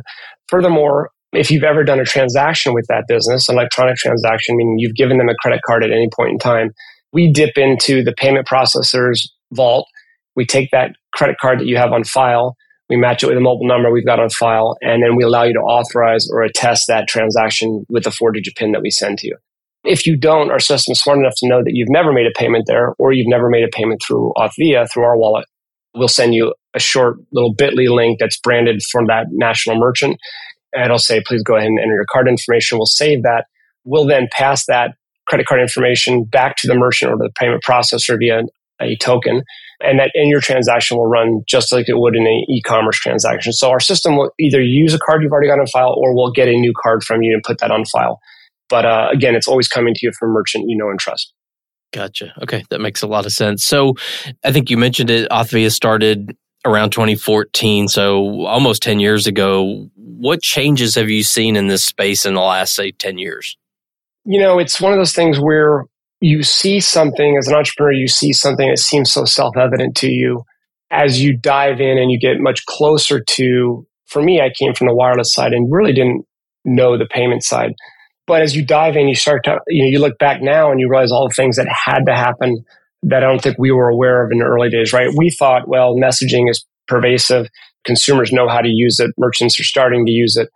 Furthermore, 0.48 1.10
if 1.34 1.52
you've 1.52 1.64
ever 1.64 1.84
done 1.84 2.00
a 2.00 2.06
transaction 2.06 2.74
with 2.74 2.86
that 2.90 3.06
business, 3.08 3.50
an 3.50 3.56
electronic 3.56 3.96
transaction, 3.98 4.58
meaning 4.58 4.80
you've 4.80 4.96
given 4.96 5.18
them 5.18 5.30
a 5.30 5.36
credit 5.36 5.62
card 5.66 5.84
at 5.84 5.92
any 5.92 6.10
point 6.16 6.32
in 6.32 6.40
time, 6.40 6.72
we 7.14 7.32
dip 7.32 7.58
into 7.58 8.04
the 8.04 8.14
payment 8.14 8.48
processor's 8.48 9.32
vault. 9.52 9.88
We 10.36 10.46
take 10.46 10.70
that 10.72 10.92
credit 11.14 11.38
card 11.42 11.60
that 11.60 11.66
you 11.66 11.78
have 11.78 11.92
on 11.92 12.04
file, 12.04 12.56
we 12.90 12.98
match 12.98 13.24
it 13.24 13.28
with 13.28 13.38
a 13.38 13.42
mobile 13.42 13.68
number 13.68 13.92
we've 13.92 14.06
got 14.06 14.20
on 14.20 14.30
file, 14.30 14.76
and 14.82 15.04
then 15.04 15.16
we 15.16 15.24
allow 15.24 15.44
you 15.44 15.54
to 15.54 15.60
authorize 15.60 16.28
or 16.32 16.42
attest 16.42 16.88
that 16.88 17.08
transaction 17.08 17.86
with 17.88 18.04
the 18.04 18.12
four 18.12 18.32
digit 18.32 18.56
PIN 18.56 18.72
that 18.72 18.82
we 18.82 18.90
send 18.90 19.20
to 19.20 19.28
you. 19.28 19.38
If 19.84 20.06
you 20.06 20.18
don't, 20.18 20.52
our 20.52 20.60
system 20.60 20.94
is 20.94 21.00
smart 21.00 21.20
enough 21.20 21.36
to 21.38 21.48
know 21.48 21.60
that 21.64 21.72
you've 21.74 21.90
never 21.90 22.12
made 22.12 22.26
a 22.26 22.38
payment 22.38 22.66
there 22.68 22.94
or 22.98 23.14
you've 23.14 23.30
never 23.30 23.50
made 23.50 23.64
a 23.64 23.70
payment 23.72 24.02
through 24.06 24.34
Authvia 24.38 24.92
through 24.92 25.04
our 25.04 25.18
wallet 25.18 25.46
we'll 25.96 26.08
send 26.08 26.34
you 26.34 26.54
a 26.74 26.80
short 26.80 27.18
little 27.32 27.54
bit.ly 27.54 27.86
link 27.86 28.20
that's 28.20 28.40
branded 28.40 28.82
from 28.92 29.08
that 29.08 29.28
national 29.32 29.78
merchant. 29.78 30.18
And 30.74 30.86
it'll 30.86 31.00
say, 31.00 31.22
please 31.26 31.44
go 31.44 31.56
ahead 31.56 31.68
and 31.68 31.80
enter 31.80 31.96
your 31.96 32.06
card 32.12 32.28
information. 32.28 32.78
We'll 32.78 32.86
save 32.86 33.24
that. 33.24 33.46
We'll 33.86 34.06
then 34.06 34.28
pass 34.32 34.66
that 34.68 34.92
credit 35.30 35.46
card 35.48 35.62
information 35.62 36.24
back 36.24 36.56
to 36.58 36.68
the 36.68 36.76
merchant 36.76 37.12
or 37.12 37.18
the 37.18 37.30
payment 37.36 37.64
processor 37.64 38.18
via 38.18 38.42
a 38.82 38.96
token. 38.98 39.44
And 39.82 40.00
that 40.00 40.12
in 40.14 40.28
your 40.28 40.42
transaction 40.42 40.98
will 40.98 41.08
run 41.08 41.42
just 41.48 41.72
like 41.72 41.88
it 41.88 41.98
would 41.98 42.16
in 42.16 42.24
an 42.24 42.46
e-commerce 42.50 42.98
transaction. 42.98 43.54
So 43.54 43.70
our 43.70 43.80
system 43.80 44.18
will 44.18 44.32
either 44.40 44.62
use 44.62 44.94
a 44.94 45.00
card 45.00 45.22
you've 45.22 45.32
already 45.32 45.48
got 45.48 45.60
on 45.60 45.68
file 45.68 45.96
or 45.98 46.14
we'll 46.14 46.32
get 46.32 46.50
a 46.50 46.52
new 46.52 46.74
card 46.82 47.04
from 47.04 47.22
you 47.22 47.34
and 47.34 47.44
put 47.44 47.60
that 47.60 47.72
on 47.72 47.86
file. 47.86 48.20
But 48.68 48.86
uh, 48.86 49.08
again, 49.14 49.36
it's 49.36 49.48
always 49.48 49.68
coming 49.68 49.94
to 49.94 50.00
you 50.04 50.12
from 50.20 50.32
a 50.32 50.34
merchant 50.34 50.66
you 50.68 50.78
know 50.78 50.90
and 50.90 51.00
trust. 51.00 51.34
Gotcha. 51.92 52.34
Okay, 52.44 52.64
that 52.70 52.82
makes 52.82 53.02
a 53.02 53.08
lot 53.08 53.26
of 53.26 53.32
sense. 53.32 53.64
So, 53.64 53.96
I 54.44 54.52
think 54.52 54.70
you 54.70 54.78
mentioned 54.78 55.10
it. 55.10 55.28
Authvia 55.32 55.72
started 55.72 56.38
around 56.64 56.92
2014, 56.92 57.88
so 57.88 58.46
almost 58.46 58.84
10 58.84 59.00
years 59.00 59.26
ago. 59.26 59.90
What 59.96 60.42
changes 60.42 60.94
have 60.96 61.10
you 61.10 61.24
seen 61.24 61.56
in 61.56 61.68
this 61.68 61.84
space 61.84 62.26
in 62.26 62.36
the 62.36 62.42
last, 62.42 62.76
say, 62.76 62.92
10 62.92 63.18
years? 63.18 63.58
You 64.26 64.40
know, 64.40 64.60
it's 64.60 64.80
one 64.80 64.92
of 64.94 65.00
those 65.00 65.14
things 65.14 65.38
where 65.40 65.86
you 66.22 66.44
see 66.44 66.80
something 66.80 67.38
as 67.38 67.48
an 67.48 67.56
entrepreneur, 67.56 67.94
you 67.94 68.08
see 68.08 68.34
something 68.34 68.70
that 68.70 68.80
seems 68.80 69.12
so 69.12 69.26
self 69.26 69.56
evident 69.58 69.96
to 69.98 70.10
you. 70.10 70.44
As 70.92 71.22
you 71.22 71.38
dive 71.38 71.80
in 71.80 71.98
and 71.98 72.12
you 72.12 72.20
get 72.20 72.40
much 72.40 72.66
closer 72.66 73.24
to, 73.24 73.88
for 74.08 74.22
me, 74.22 74.42
I 74.42 74.50
came 74.50 74.74
from 74.74 74.88
the 74.88 74.96
wireless 74.96 75.34
side 75.34 75.54
and 75.54 75.72
really 75.72 75.94
didn't 75.94 76.26
know 76.66 76.98
the 76.98 77.06
payment 77.06 77.44
side. 77.44 77.74
But 78.28 78.42
as 78.42 78.56
you 78.56 78.66
dive 78.66 78.96
in, 78.96 79.08
you 79.08 79.16
start 79.16 79.44
to, 79.46 79.60
you 79.68 79.84
know, 79.84 79.90
you 79.90 80.00
look 80.00 80.18
back 80.20 80.42
now 80.42 80.72
and 80.72 80.80
you 80.80 80.90
realize 80.90 81.12
all 81.12 81.28
the 81.28 81.34
things 81.34 81.56
that 81.58 81.68
had 81.68 82.06
to 82.06 82.14
happen 82.14 82.64
that 83.04 83.24
I 83.24 83.28
don't 83.28 83.42
think 83.42 83.58
we 83.58 83.72
were 83.72 83.90
aware 83.90 84.24
of 84.24 84.32
in 84.32 84.40
the 84.40 84.46
early 84.46 84.70
days, 84.70 84.94
right? 84.94 85.10
We 85.16 85.30
thought, 85.30 85.68
well, 85.68 85.96
messaging 85.96 86.50
is 86.50 86.66
pervasive. 86.88 87.48
Consumers 87.86 88.32
know 88.32 88.48
how 88.48 88.62
to 88.62 88.68
use 88.68 89.00
it. 89.00 89.12
Merchants 89.18 89.60
are 89.60 89.64
starting 89.64 90.06
to 90.06 90.12
use 90.12 90.36
it. 90.36 90.50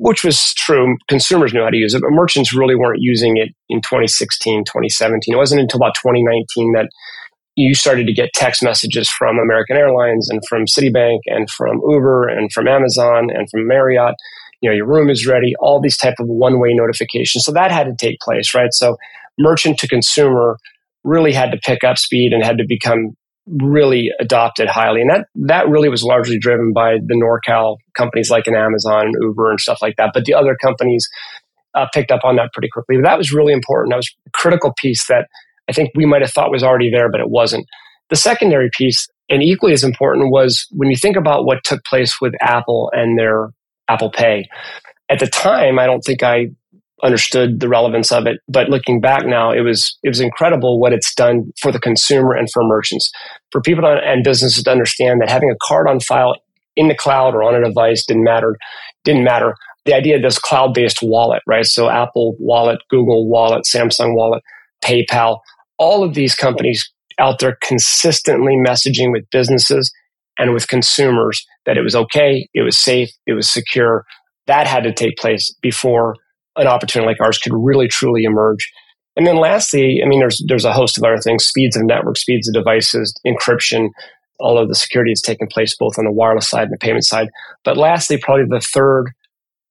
Which 0.00 0.24
was 0.24 0.54
true. 0.54 0.96
Consumers 1.08 1.52
knew 1.52 1.62
how 1.62 1.68
to 1.68 1.76
use 1.76 1.92
it, 1.92 2.00
but 2.00 2.10
merchants 2.10 2.54
really 2.54 2.74
weren't 2.74 3.02
using 3.02 3.36
it 3.36 3.50
in 3.68 3.82
2016, 3.82 4.64
2017. 4.64 5.34
It 5.34 5.36
wasn't 5.36 5.60
until 5.60 5.76
about 5.76 5.94
2019 5.94 6.72
that 6.72 6.88
you 7.54 7.74
started 7.74 8.06
to 8.06 8.12
get 8.14 8.32
text 8.32 8.62
messages 8.62 9.10
from 9.10 9.38
American 9.38 9.76
Airlines 9.76 10.30
and 10.30 10.40
from 10.48 10.64
Citibank 10.64 11.18
and 11.26 11.50
from 11.50 11.82
Uber 11.86 12.28
and 12.28 12.50
from 12.50 12.66
Amazon 12.66 13.28
and 13.30 13.46
from 13.50 13.66
Marriott. 13.66 14.14
You 14.62 14.70
know, 14.70 14.76
your 14.76 14.86
room 14.86 15.10
is 15.10 15.26
ready, 15.26 15.54
all 15.60 15.82
these 15.82 15.98
type 15.98 16.14
of 16.18 16.26
one-way 16.28 16.72
notifications. 16.72 17.44
So 17.44 17.52
that 17.52 17.70
had 17.70 17.84
to 17.84 17.94
take 17.94 18.20
place, 18.20 18.54
right? 18.54 18.72
So 18.72 18.96
merchant 19.38 19.78
to 19.80 19.88
consumer 19.88 20.56
really 21.04 21.32
had 21.32 21.50
to 21.52 21.58
pick 21.58 21.84
up 21.84 21.98
speed 21.98 22.32
and 22.32 22.42
had 22.42 22.56
to 22.56 22.64
become 22.66 23.16
really 23.58 24.10
adopted 24.20 24.68
highly. 24.68 25.00
And 25.00 25.10
that, 25.10 25.26
that 25.34 25.68
really 25.68 25.88
was 25.88 26.02
largely 26.02 26.38
driven 26.38 26.72
by 26.72 26.98
the 27.04 27.14
NorCal 27.14 27.76
companies 27.96 28.30
like 28.30 28.46
an 28.46 28.54
Amazon 28.54 29.06
and 29.06 29.14
Uber 29.20 29.50
and 29.50 29.60
stuff 29.60 29.78
like 29.82 29.96
that. 29.96 30.10
But 30.14 30.24
the 30.24 30.34
other 30.34 30.56
companies 30.60 31.08
uh, 31.74 31.86
picked 31.92 32.10
up 32.10 32.24
on 32.24 32.36
that 32.36 32.52
pretty 32.52 32.68
quickly. 32.68 32.96
But 32.96 33.08
that 33.08 33.18
was 33.18 33.32
really 33.32 33.52
important. 33.52 33.92
That 33.92 33.96
was 33.96 34.14
a 34.26 34.30
critical 34.30 34.72
piece 34.76 35.06
that 35.06 35.28
I 35.68 35.72
think 35.72 35.90
we 35.94 36.06
might 36.06 36.22
have 36.22 36.32
thought 36.32 36.50
was 36.50 36.64
already 36.64 36.90
there, 36.90 37.10
but 37.10 37.20
it 37.20 37.30
wasn't. 37.30 37.66
The 38.08 38.16
secondary 38.16 38.70
piece, 38.72 39.08
and 39.28 39.42
equally 39.42 39.72
as 39.72 39.84
important, 39.84 40.32
was 40.32 40.66
when 40.72 40.90
you 40.90 40.96
think 40.96 41.16
about 41.16 41.44
what 41.44 41.62
took 41.62 41.84
place 41.84 42.20
with 42.20 42.34
Apple 42.40 42.90
and 42.92 43.18
their 43.18 43.50
Apple 43.88 44.10
Pay. 44.10 44.48
At 45.08 45.20
the 45.20 45.26
time, 45.26 45.78
I 45.78 45.86
don't 45.86 46.02
think 46.02 46.22
I 46.22 46.46
understood 47.02 47.60
the 47.60 47.68
relevance 47.68 48.12
of 48.12 48.26
it, 48.26 48.38
but 48.48 48.68
looking 48.68 49.00
back 49.00 49.26
now, 49.26 49.50
it 49.50 49.60
was 49.60 49.96
it 50.02 50.08
was 50.08 50.20
incredible 50.20 50.80
what 50.80 50.92
it's 50.92 51.14
done 51.14 51.52
for 51.60 51.72
the 51.72 51.80
consumer 51.80 52.34
and 52.34 52.48
for 52.52 52.62
merchants, 52.64 53.10
for 53.50 53.60
people 53.60 53.82
to, 53.82 53.88
and 53.88 54.24
businesses 54.24 54.62
to 54.62 54.70
understand 54.70 55.20
that 55.20 55.30
having 55.30 55.50
a 55.50 55.56
card 55.62 55.88
on 55.88 56.00
file 56.00 56.34
in 56.76 56.88
the 56.88 56.94
cloud 56.94 57.34
or 57.34 57.42
on 57.42 57.54
a 57.54 57.64
device 57.64 58.04
didn't 58.06 58.24
matter. 58.24 58.56
Didn't 59.04 59.24
matter. 59.24 59.54
The 59.86 59.94
idea 59.94 60.16
of 60.16 60.22
this 60.22 60.38
cloud-based 60.38 60.98
wallet, 61.02 61.42
right? 61.46 61.64
So 61.64 61.88
Apple 61.88 62.36
Wallet, 62.38 62.78
Google 62.90 63.28
Wallet, 63.28 63.64
Samsung 63.64 64.14
Wallet, 64.14 64.42
PayPal, 64.84 65.38
all 65.78 66.04
of 66.04 66.14
these 66.14 66.34
companies 66.34 66.90
out 67.18 67.38
there 67.38 67.56
consistently 67.62 68.56
messaging 68.66 69.10
with 69.12 69.24
businesses 69.30 69.92
and 70.38 70.52
with 70.52 70.68
consumers 70.68 71.44
that 71.66 71.76
it 71.76 71.82
was 71.82 71.94
okay, 71.94 72.48
it 72.54 72.62
was 72.62 72.78
safe, 72.78 73.10
it 73.26 73.32
was 73.32 73.50
secure. 73.50 74.04
That 74.46 74.66
had 74.66 74.84
to 74.84 74.92
take 74.92 75.16
place 75.16 75.54
before 75.60 76.16
an 76.56 76.66
opportunity 76.66 77.08
like 77.08 77.20
ours 77.20 77.38
could 77.38 77.52
really 77.54 77.88
truly 77.88 78.24
emerge. 78.24 78.70
And 79.16 79.26
then 79.26 79.36
lastly, 79.36 80.00
I 80.04 80.08
mean, 80.08 80.20
there's 80.20 80.42
there's 80.46 80.64
a 80.64 80.72
host 80.72 80.96
of 80.96 81.04
other 81.04 81.18
things: 81.18 81.44
speeds 81.44 81.76
of 81.76 81.84
network, 81.84 82.16
speeds 82.16 82.48
of 82.48 82.54
devices, 82.54 83.14
encryption. 83.26 83.88
All 84.38 84.56
of 84.56 84.68
the 84.68 84.74
security 84.74 85.10
has 85.10 85.20
taking 85.20 85.48
place 85.48 85.76
both 85.76 85.98
on 85.98 86.06
the 86.06 86.12
wireless 86.12 86.48
side 86.48 86.64
and 86.64 86.72
the 86.72 86.78
payment 86.78 87.04
side. 87.04 87.28
But 87.62 87.76
lastly, 87.76 88.16
probably 88.16 88.46
the 88.48 88.60
third 88.60 89.12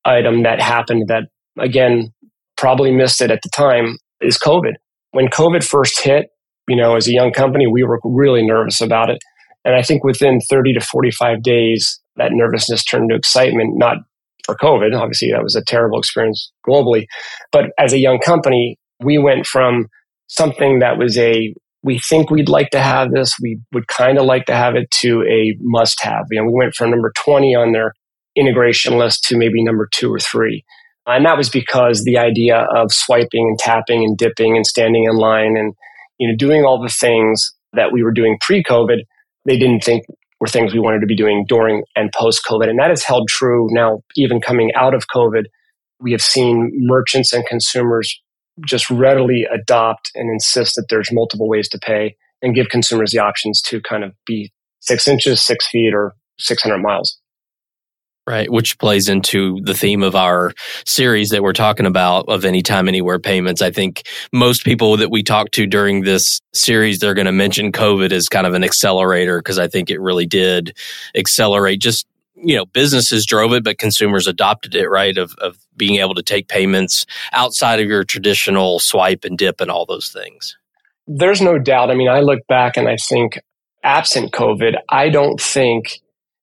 item 0.05 0.43
that 0.43 0.62
happened 0.62 1.07
that 1.07 1.24
again 1.57 2.13
probably 2.55 2.91
missed 2.91 3.21
it 3.21 3.31
at 3.31 3.41
the 3.41 3.50
time 3.50 3.98
is 4.21 4.38
COVID 4.38 4.74
when 5.12 5.27
COVID 5.27 5.63
first 5.63 6.01
hit, 6.03 6.29
you 6.67 6.75
know, 6.75 6.95
as 6.95 7.07
a 7.07 7.13
young 7.13 7.31
company, 7.31 7.67
we 7.67 7.83
were 7.83 8.00
really 8.03 8.45
nervous 8.45 8.81
about 8.81 9.09
it. 9.09 9.19
And 9.65 9.75
I 9.75 9.81
think 9.81 10.03
within 10.03 10.39
30 10.50 10.74
to 10.74 10.81
45 10.81 11.41
days, 11.41 12.00
that 12.15 12.31
nervousness 12.31 12.83
turned 12.83 13.09
to 13.09 13.15
excitement, 13.15 13.77
not 13.77 13.98
for 14.50 14.56
COVID. 14.56 15.00
Obviously, 15.00 15.32
that 15.32 15.44
was 15.44 15.56
a 15.56 15.63
terrible 15.63 16.00
experience 16.00 16.51
globally. 16.68 17.06
But 17.51 17.65
as 17.77 17.94
a 17.94 18.00
young 18.00 18.20
company, 18.20 18.77
we 19.03 19.18
went 19.18 19.46
from 19.46 19.88
something 20.27 20.79
that 20.79 20.98
was 20.98 21.18
a, 21.18 21.53
we 21.84 22.00
think 22.00 22.29
we'd 22.29 22.50
like 22.50 22.70
to 22.72 22.82
have 22.82 23.12
this, 23.12 23.32
we 23.41 23.60
would 23.74 23.88
kind 23.88 24.18
of 24.18 24.25
like 24.25 24.46
to 24.46 24.56
have 24.56 24.75
it 24.75 24.89
to 25.01 25.24
a 25.24 25.56
must 25.62 26.01
have. 26.01 26.25
You 26.32 26.41
know, 26.41 26.48
we 26.48 26.58
went 26.58 26.75
from 26.75 26.91
number 26.91 27.12
20 27.24 27.56
on 27.56 27.72
their 27.72 27.94
integration 28.36 28.98
list 28.98 29.24
to 29.25 29.38
maybe 29.38 29.63
number 29.63 29.88
two 29.91 30.13
or 30.13 30.20
three. 30.20 30.63
And 31.06 31.25
that 31.25 31.38
was 31.38 31.50
because 31.50 32.03
the 32.03 32.18
idea 32.18 32.68
of 32.75 32.91
swiping 32.91 33.48
and 33.48 33.58
tapping 33.58 34.03
and 34.03 34.18
dipping 34.18 34.56
and 34.56 34.65
standing 34.65 35.06
in 35.06 35.15
line 35.15 35.58
and 35.58 35.74
you 36.20 36.27
know 36.27 36.36
doing 36.38 36.65
all 36.65 36.82
the 36.82 36.94
things 36.94 37.51
that 37.74 37.91
we 37.91 38.03
were 38.03 38.12
doing 38.12 38.38
pre-COVID, 38.41 39.00
they 39.46 39.58
didn't 39.58 39.83
think 39.83 40.03
were 40.39 40.47
things 40.47 40.73
we 40.73 40.79
wanted 40.79 40.99
to 41.01 41.05
be 41.05 41.15
doing 41.15 41.45
during 41.47 41.83
and 41.95 42.11
post-COVID. 42.13 42.69
And 42.69 42.79
that 42.79 42.89
has 42.89 43.03
held 43.03 43.27
true 43.27 43.67
now, 43.71 44.01
even 44.15 44.39
coming 44.41 44.71
out 44.75 44.93
of 44.93 45.05
COVID. 45.13 45.45
We 45.99 46.11
have 46.11 46.21
seen 46.21 46.71
merchants 46.75 47.33
and 47.33 47.45
consumers 47.45 48.21
just 48.65 48.89
readily 48.89 49.45
adopt 49.51 50.11
and 50.15 50.31
insist 50.31 50.75
that 50.75 50.85
there's 50.89 51.11
multiple 51.11 51.47
ways 51.47 51.67
to 51.69 51.79
pay 51.79 52.15
and 52.41 52.55
give 52.55 52.69
consumers 52.69 53.11
the 53.11 53.19
options 53.19 53.61
to 53.63 53.81
kind 53.81 54.03
of 54.03 54.13
be 54.25 54.51
six 54.79 55.07
inches, 55.07 55.41
six 55.41 55.67
feet, 55.67 55.93
or 55.93 56.13
600 56.39 56.77
miles. 56.77 57.19
Right, 58.29 58.51
which 58.51 58.77
plays 58.77 59.09
into 59.09 59.59
the 59.63 59.74
theme 59.74 60.03
of 60.03 60.15
our 60.15 60.53
series 60.85 61.31
that 61.31 61.42
we're 61.42 61.51
talking 61.51 61.87
about 61.87 62.25
of 62.27 62.46
anytime, 62.46 62.87
anywhere 62.87 63.18
payments. 63.18 63.59
I 63.59 63.72
think 63.72 64.07
most 64.31 64.63
people 64.63 64.98
that 64.98 65.09
we 65.09 65.24
talk 65.24 65.50
to 65.53 65.65
during 65.65 66.03
this 66.03 66.39
series, 66.53 67.00
they're 67.00 67.15
going 67.15 67.25
to 67.25 67.31
mention 67.31 67.72
COVID 67.72 68.11
as 68.11 68.29
kind 68.29 68.46
of 68.46 68.53
an 68.53 68.63
accelerator 68.63 69.39
because 69.39 69.57
I 69.57 69.68
think 69.68 69.89
it 69.89 70.00
really 70.00 70.27
did 70.27 70.77
accelerate. 71.15 71.81
Just 71.81 72.05
you 72.35 72.55
know 72.55 72.68
businesses 72.68 73.25
drove 73.25 73.51
it 73.51 73.63
but 73.63 73.79
consumers 73.79 74.27
adopted 74.27 74.75
it 74.75 74.89
right? 74.89 75.18
Of, 75.18 75.33
of 75.39 75.57
being 75.75 76.00
able 76.00 76.13
to 76.13 76.22
take 76.22 76.48
payments 76.50 77.07
outside 77.31 77.79
of 77.79 77.87
your 77.87 78.03
traditional 78.03 78.77
swipe 78.77 79.24
and 79.24 79.39
dip 79.39 79.59
and 79.59 79.72
all 79.72 79.87
those 79.87 80.11
things. 80.11 80.55
There's 81.07 81.42
no 81.42 81.57
doubt. 81.57 81.89
I 81.89 81.96
mean 81.96 82.09
i 82.09 82.20
look 82.20 82.46
back 82.48 82.77
and 82.77 82.87
i 82.87 82.96
think 82.96 83.39
absent 83.83 84.31
covid 84.33 84.75
i 84.87 85.09
don't 85.09 85.42
think 85.42 86.00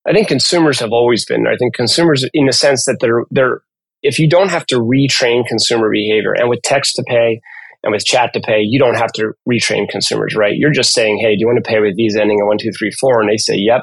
I 0.08 0.12
think 0.12 0.28
consumers 0.28 0.78
have 0.80 0.92
always 0.92 1.24
been. 1.24 1.46
I 1.46 1.56
think 1.56 1.74
consumers, 1.74 2.24
in 2.32 2.46
the 2.46 2.52
sense 2.52 2.84
that 2.84 2.98
they're 3.00 3.24
they're 3.30 3.60
if 4.02 4.18
you 4.18 4.28
don't 4.28 4.50
have 4.50 4.66
to 4.66 4.76
retrain 4.76 5.46
consumer 5.46 5.90
behavior, 5.90 6.32
and 6.32 6.48
with 6.48 6.60
text 6.62 6.94
to 6.96 7.04
pay 7.08 7.40
and 7.82 7.92
with 7.92 8.04
chat 8.04 8.32
to 8.34 8.40
pay, 8.40 8.60
you 8.60 8.78
don't 8.78 8.96
have 8.96 9.12
to 9.12 9.32
retrain 9.48 9.88
consumers, 9.88 10.34
right? 10.36 10.54
You're 10.56 10.72
just 10.72 10.92
saying, 10.92 11.18
hey, 11.18 11.34
do 11.34 11.40
you 11.40 11.46
want 11.46 11.62
to 11.62 11.68
pay 11.68 11.80
with 11.80 11.96
these 11.96 12.16
ending 12.16 12.38
in 12.38 12.46
one 12.46 12.58
two 12.58 12.70
three 12.78 12.92
four? 13.00 13.20
And 13.20 13.30
they 13.30 13.36
say, 13.36 13.56
yep, 13.56 13.82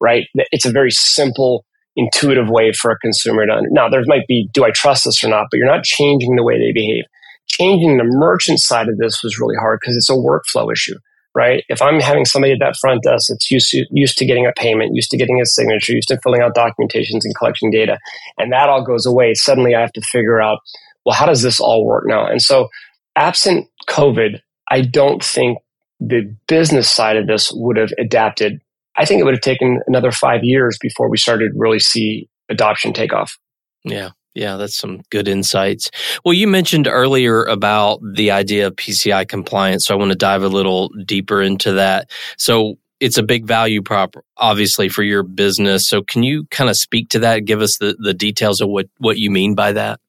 right. 0.00 0.24
It's 0.52 0.66
a 0.66 0.72
very 0.72 0.90
simple, 0.90 1.64
intuitive 1.96 2.48
way 2.48 2.72
for 2.72 2.90
a 2.90 2.98
consumer 2.98 3.46
to. 3.46 3.62
Now, 3.70 3.88
there 3.88 4.02
might 4.06 4.26
be, 4.26 4.48
do 4.52 4.64
I 4.64 4.70
trust 4.70 5.04
this 5.04 5.24
or 5.24 5.28
not? 5.28 5.46
But 5.50 5.58
you're 5.58 5.66
not 5.66 5.84
changing 5.84 6.36
the 6.36 6.44
way 6.44 6.58
they 6.58 6.72
behave. 6.72 7.04
Changing 7.48 7.96
the 7.96 8.04
merchant 8.04 8.60
side 8.60 8.88
of 8.88 8.98
this 8.98 9.22
was 9.22 9.38
really 9.38 9.56
hard 9.58 9.78
because 9.80 9.96
it's 9.96 10.10
a 10.10 10.14
workflow 10.14 10.70
issue 10.72 10.96
right? 11.36 11.62
If 11.68 11.82
I'm 11.82 12.00
having 12.00 12.24
somebody 12.24 12.54
at 12.54 12.60
that 12.60 12.76
front 12.80 13.02
desk 13.02 13.26
that's 13.28 13.50
used 13.50 13.70
to, 13.70 13.84
used 13.90 14.16
to 14.16 14.24
getting 14.24 14.46
a 14.46 14.52
payment, 14.52 14.94
used 14.94 15.10
to 15.10 15.18
getting 15.18 15.38
a 15.38 15.44
signature, 15.44 15.92
used 15.92 16.08
to 16.08 16.18
filling 16.22 16.40
out 16.40 16.56
documentations 16.56 17.20
and 17.24 17.36
collecting 17.36 17.70
data, 17.70 17.98
and 18.38 18.50
that 18.52 18.70
all 18.70 18.82
goes 18.82 19.04
away, 19.04 19.34
suddenly 19.34 19.74
I 19.74 19.80
have 19.82 19.92
to 19.92 20.00
figure 20.00 20.40
out, 20.40 20.60
well, 21.04 21.14
how 21.14 21.26
does 21.26 21.42
this 21.42 21.60
all 21.60 21.84
work 21.84 22.04
now? 22.06 22.26
And 22.26 22.40
so, 22.40 22.68
absent 23.16 23.68
COVID, 23.88 24.40
I 24.70 24.80
don't 24.80 25.22
think 25.22 25.58
the 26.00 26.34
business 26.48 26.90
side 26.90 27.18
of 27.18 27.26
this 27.26 27.52
would 27.52 27.76
have 27.76 27.92
adapted. 27.98 28.60
I 28.96 29.04
think 29.04 29.20
it 29.20 29.24
would 29.24 29.34
have 29.34 29.42
taken 29.42 29.80
another 29.86 30.10
five 30.10 30.40
years 30.42 30.78
before 30.80 31.10
we 31.10 31.18
started 31.18 31.52
really 31.54 31.78
see 31.78 32.30
adoption 32.48 32.94
take 32.94 33.12
off. 33.12 33.36
Yeah. 33.84 34.10
Yeah, 34.36 34.56
that's 34.56 34.76
some 34.76 35.00
good 35.08 35.28
insights. 35.28 35.90
Well, 36.22 36.34
you 36.34 36.46
mentioned 36.46 36.86
earlier 36.86 37.44
about 37.44 38.00
the 38.02 38.30
idea 38.30 38.66
of 38.66 38.76
PCI 38.76 39.26
compliance, 39.26 39.86
so 39.86 39.94
I 39.94 39.98
want 39.98 40.12
to 40.12 40.18
dive 40.18 40.42
a 40.42 40.48
little 40.48 40.90
deeper 41.06 41.40
into 41.40 41.72
that. 41.72 42.10
So, 42.36 42.74
it's 43.00 43.18
a 43.18 43.22
big 43.22 43.46
value 43.46 43.82
prop, 43.82 44.14
obviously, 44.36 44.88
for 44.90 45.02
your 45.02 45.22
business. 45.22 45.88
So, 45.88 46.02
can 46.02 46.22
you 46.22 46.44
kind 46.50 46.68
of 46.68 46.76
speak 46.76 47.08
to 47.10 47.18
that? 47.20 47.46
Give 47.46 47.62
us 47.62 47.78
the, 47.78 47.96
the 47.98 48.12
details 48.12 48.60
of 48.60 48.68
what, 48.68 48.86
what 48.98 49.16
you 49.16 49.30
mean 49.30 49.54
by 49.54 49.72
that. 49.72 50.00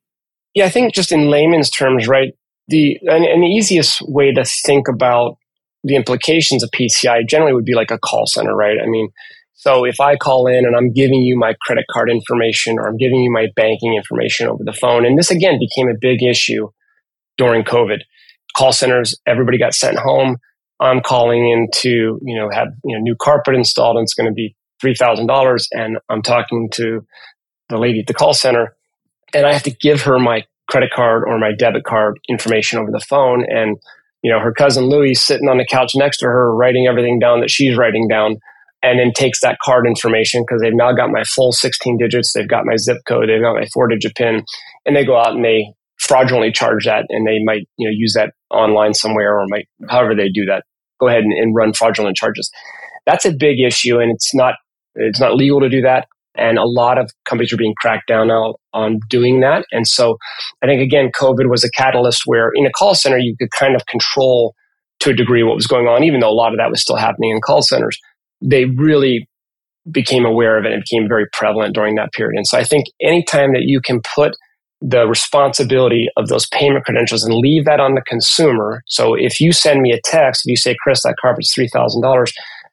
Yeah, 0.53 0.65
I 0.65 0.69
think 0.69 0.93
just 0.93 1.13
in 1.13 1.29
layman's 1.29 1.69
terms, 1.69 2.05
right? 2.07 2.33
The 2.67 2.99
and, 3.03 3.23
the 3.23 3.47
easiest 3.47 4.01
way 4.01 4.33
to 4.33 4.43
think 4.65 4.89
about 4.89 5.37
the 5.85 5.95
implications 5.95 6.63
of 6.63 6.71
PCI 6.71 7.25
generally 7.29 7.53
would 7.53 7.63
be 7.63 7.75
like 7.75 7.91
a 7.91 7.97
call 7.97 8.27
center, 8.27 8.53
right? 8.53 8.77
I 8.81 8.87
mean, 8.87 9.09
so 9.57 9.85
if 9.85 9.99
I 9.99 10.15
call 10.15 10.45
in 10.45 10.65
and 10.65 10.75
I'm 10.75 10.93
giving 10.93 11.23
you 11.23 11.35
my 11.35 11.55
credit 11.61 11.85
card 11.91 12.11
information 12.11 12.77
or 12.77 12.87
I'm 12.87 12.95
giving 12.95 13.21
you 13.21 13.31
my 13.31 13.47
banking 13.55 13.95
information 13.95 14.47
over 14.47 14.63
the 14.63 14.71
phone, 14.71 15.03
and 15.03 15.17
this 15.17 15.31
again 15.31 15.57
became 15.59 15.89
a 15.89 15.97
big 15.99 16.21
issue 16.21 16.69
during 17.39 17.63
COVID. 17.63 18.01
Call 18.55 18.71
centers, 18.71 19.15
everybody 19.25 19.57
got 19.57 19.73
sent 19.73 19.97
home. 19.97 20.37
I'm 20.79 21.01
calling 21.01 21.49
in 21.49 21.69
to, 21.77 21.89
you 22.21 22.37
know, 22.37 22.49
have, 22.51 22.67
you 22.83 22.95
know, 22.95 23.01
new 23.01 23.15
carpet 23.19 23.55
installed 23.55 23.97
and 23.97 24.03
it's 24.03 24.13
going 24.13 24.29
to 24.29 24.33
be 24.33 24.55
$3,000. 24.83 25.67
And 25.71 25.97
I'm 26.07 26.21
talking 26.21 26.69
to 26.73 27.03
the 27.69 27.79
lady 27.79 28.01
at 28.01 28.05
the 28.05 28.13
call 28.13 28.35
center 28.35 28.75
and 29.33 29.47
I 29.47 29.53
have 29.53 29.63
to 29.63 29.71
give 29.71 30.03
her 30.03 30.19
my 30.19 30.43
credit 30.69 30.91
card 30.95 31.23
or 31.27 31.39
my 31.39 31.51
debit 31.57 31.83
card 31.83 32.19
information 32.29 32.77
over 32.77 32.91
the 32.91 33.03
phone. 33.09 33.43
And, 33.49 33.77
you 34.21 34.31
know, 34.31 34.39
her 34.39 34.53
cousin 34.53 34.85
Louie 34.85 35.15
sitting 35.15 35.49
on 35.49 35.57
the 35.57 35.65
couch 35.65 35.93
next 35.95 36.19
to 36.19 36.27
her, 36.27 36.55
writing 36.55 36.85
everything 36.85 37.17
down 37.17 37.39
that 37.39 37.49
she's 37.49 37.75
writing 37.75 38.07
down 38.07 38.37
and 38.83 38.99
then 38.99 39.11
takes 39.13 39.41
that 39.41 39.57
card 39.63 39.85
information 39.87 40.43
because 40.43 40.61
they've 40.61 40.73
now 40.73 40.91
got 40.93 41.09
my 41.09 41.23
full 41.35 41.51
16 41.51 41.97
digits, 41.97 42.33
they've 42.33 42.47
got 42.47 42.65
my 42.65 42.75
zip 42.77 42.97
code, 43.07 43.29
they've 43.29 43.41
got 43.41 43.55
my 43.55 43.67
four 43.73 43.87
digit 43.87 44.15
PIN, 44.15 44.43
and 44.85 44.95
they 44.95 45.05
go 45.05 45.17
out 45.17 45.33
and 45.33 45.43
they 45.43 45.73
fraudulently 45.99 46.51
charge 46.51 46.85
that 46.85 47.05
and 47.09 47.27
they 47.27 47.39
might 47.43 47.67
you 47.77 47.87
know 47.87 47.93
use 47.95 48.13
that 48.13 48.31
online 48.51 48.93
somewhere 48.93 49.39
or 49.39 49.45
might 49.49 49.67
however 49.89 50.13
they 50.13 50.29
do 50.29 50.45
that 50.45 50.63
go 50.99 51.07
ahead 51.07 51.23
and, 51.23 51.33
and 51.33 51.55
run 51.55 51.73
fraudulent 51.73 52.15
charges 52.15 52.51
that's 53.07 53.25
a 53.25 53.33
big 53.33 53.59
issue 53.59 53.97
and 53.97 54.11
it's 54.11 54.33
not 54.35 54.53
it's 54.93 55.19
not 55.19 55.35
legal 55.35 55.59
to 55.59 55.69
do 55.69 55.81
that 55.81 56.07
And 56.35 56.57
a 56.57 56.65
lot 56.65 56.97
of 56.97 57.11
companies 57.25 57.51
are 57.51 57.57
being 57.57 57.73
cracked 57.79 58.07
down 58.07 58.27
now 58.27 58.55
on 58.73 58.99
doing 59.09 59.39
that. 59.41 59.65
And 59.71 59.87
so 59.87 60.17
I 60.61 60.67
think, 60.67 60.81
again, 60.81 61.09
COVID 61.19 61.49
was 61.49 61.63
a 61.63 61.71
catalyst 61.71 62.23
where 62.25 62.51
in 62.53 62.65
a 62.65 62.71
call 62.71 62.93
center, 62.93 63.17
you 63.17 63.35
could 63.39 63.51
kind 63.51 63.75
of 63.75 63.85
control 63.87 64.53
to 64.99 65.09
a 65.11 65.13
degree 65.13 65.43
what 65.43 65.55
was 65.55 65.67
going 65.67 65.87
on, 65.87 66.03
even 66.03 66.19
though 66.19 66.29
a 66.29 66.33
lot 66.33 66.53
of 66.53 66.57
that 66.59 66.69
was 66.69 66.81
still 66.81 66.95
happening 66.95 67.31
in 67.31 67.41
call 67.41 67.61
centers. 67.61 67.99
They 68.41 68.65
really 68.65 69.27
became 69.91 70.25
aware 70.25 70.57
of 70.57 70.65
it 70.65 70.73
and 70.73 70.83
became 70.89 71.07
very 71.07 71.25
prevalent 71.31 71.73
during 71.73 71.95
that 71.95 72.11
period. 72.11 72.35
And 72.35 72.47
so 72.47 72.57
I 72.57 72.63
think 72.63 72.87
anytime 73.01 73.53
that 73.53 73.63
you 73.63 73.79
can 73.79 74.01
put 74.15 74.33
the 74.81 75.07
responsibility 75.07 76.07
of 76.17 76.27
those 76.27 76.47
payment 76.49 76.85
credentials 76.85 77.23
and 77.23 77.33
leave 77.33 77.65
that 77.65 77.79
on 77.79 77.95
the 77.95 78.01
consumer. 78.01 78.83
So 78.85 79.15
if 79.15 79.39
you 79.39 79.51
send 79.51 79.81
me 79.81 79.91
a 79.91 79.99
text, 80.05 80.43
if 80.45 80.51
you 80.51 80.57
say, 80.57 80.75
Chris, 80.83 81.01
that 81.03 81.15
carpet's 81.19 81.55
$3,000, 81.57 82.03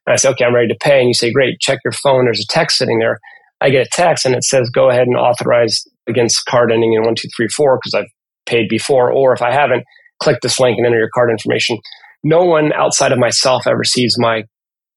and 0.06 0.12
I 0.12 0.16
say, 0.16 0.28
okay, 0.30 0.44
I'm 0.44 0.54
ready 0.54 0.68
to 0.68 0.76
pay, 0.82 0.98
and 0.98 1.08
you 1.08 1.14
say, 1.14 1.32
great, 1.32 1.60
check 1.60 1.78
your 1.82 1.92
phone, 1.92 2.26
there's 2.26 2.40
a 2.40 2.52
text 2.52 2.76
sitting 2.76 2.98
there. 2.98 3.18
I 3.60 3.70
get 3.70 3.86
a 3.86 3.90
text 3.90 4.26
and 4.26 4.34
it 4.34 4.44
says, 4.44 4.68
go 4.68 4.90
ahead 4.90 5.06
and 5.06 5.16
authorize 5.16 5.84
against 6.06 6.44
card 6.44 6.70
ending 6.70 6.92
in 6.92 7.00
1234 7.00 7.78
because 7.82 7.94
I've 7.94 8.12
paid 8.44 8.68
before. 8.68 9.10
Or 9.10 9.32
if 9.32 9.40
I 9.40 9.52
haven't, 9.52 9.84
click 10.22 10.40
this 10.42 10.60
link 10.60 10.76
and 10.76 10.86
enter 10.86 10.98
your 10.98 11.08
card 11.14 11.30
information. 11.30 11.78
No 12.22 12.44
one 12.44 12.72
outside 12.74 13.12
of 13.12 13.18
myself 13.18 13.66
ever 13.66 13.84
sees 13.84 14.16
my 14.18 14.42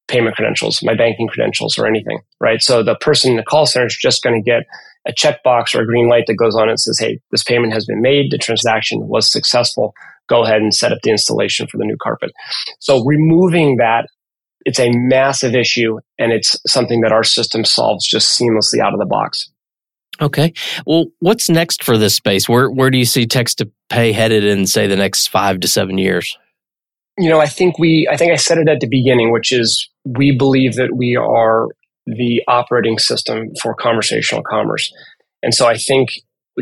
payment 0.08 0.34
credentials, 0.34 0.82
my 0.82 0.94
banking 0.94 1.28
credentials, 1.28 1.78
or 1.78 1.86
anything, 1.86 2.18
right? 2.40 2.62
So 2.62 2.82
the 2.82 2.96
person 2.96 3.32
in 3.32 3.36
the 3.36 3.42
call 3.42 3.66
center 3.66 3.86
is 3.86 3.96
just 3.96 4.22
going 4.22 4.42
to 4.42 4.50
get 4.50 4.62
a 5.06 5.12
checkbox 5.12 5.74
or 5.74 5.82
a 5.82 5.86
green 5.86 6.08
light 6.08 6.24
that 6.26 6.34
goes 6.34 6.56
on 6.56 6.68
and 6.68 6.80
says, 6.80 6.98
hey, 6.98 7.20
this 7.30 7.42
payment 7.42 7.72
has 7.72 7.86
been 7.86 8.02
made, 8.02 8.30
the 8.30 8.38
transaction 8.38 9.06
was 9.06 9.30
successful. 9.30 9.94
Go 10.28 10.44
ahead 10.44 10.60
and 10.60 10.74
set 10.74 10.92
up 10.92 10.98
the 11.02 11.10
installation 11.10 11.66
for 11.66 11.78
the 11.78 11.84
new 11.84 11.96
carpet. 12.02 12.32
So 12.80 13.04
removing 13.04 13.76
that, 13.76 14.08
it's 14.62 14.80
a 14.80 14.90
massive 14.92 15.54
issue 15.54 15.98
and 16.18 16.32
it's 16.32 16.56
something 16.66 17.00
that 17.02 17.12
our 17.12 17.24
system 17.24 17.64
solves 17.64 18.06
just 18.06 18.38
seamlessly 18.38 18.80
out 18.80 18.92
of 18.92 18.98
the 18.98 19.06
box. 19.06 19.50
Okay. 20.20 20.52
Well, 20.84 21.06
what's 21.20 21.48
next 21.48 21.84
for 21.84 21.96
this 21.96 22.16
space? 22.16 22.48
Where 22.48 22.68
where 22.68 22.90
do 22.90 22.98
you 22.98 23.04
see 23.04 23.24
text 23.24 23.58
to 23.58 23.70
pay 23.88 24.12
headed 24.12 24.44
in 24.44 24.66
say 24.66 24.88
the 24.88 24.96
next 24.96 25.28
5 25.28 25.60
to 25.60 25.68
7 25.68 25.96
years? 25.96 26.36
You 27.18 27.28
know, 27.28 27.40
I 27.40 27.46
think 27.46 27.78
we 27.78 28.08
I 28.10 28.16
think 28.16 28.32
I 28.32 28.36
said 28.36 28.58
it 28.58 28.68
at 28.68 28.80
the 28.80 28.88
beginning, 28.88 29.32
which 29.32 29.52
is 29.52 29.88
we 30.04 30.36
believe 30.36 30.74
that 30.76 30.96
we 30.96 31.16
are 31.16 31.66
the 32.06 32.42
operating 32.48 32.98
system 32.98 33.48
for 33.60 33.74
conversational 33.74 34.42
commerce. 34.42 34.92
And 35.42 35.52
so 35.54 35.66
I 35.66 35.76
think 35.76 36.10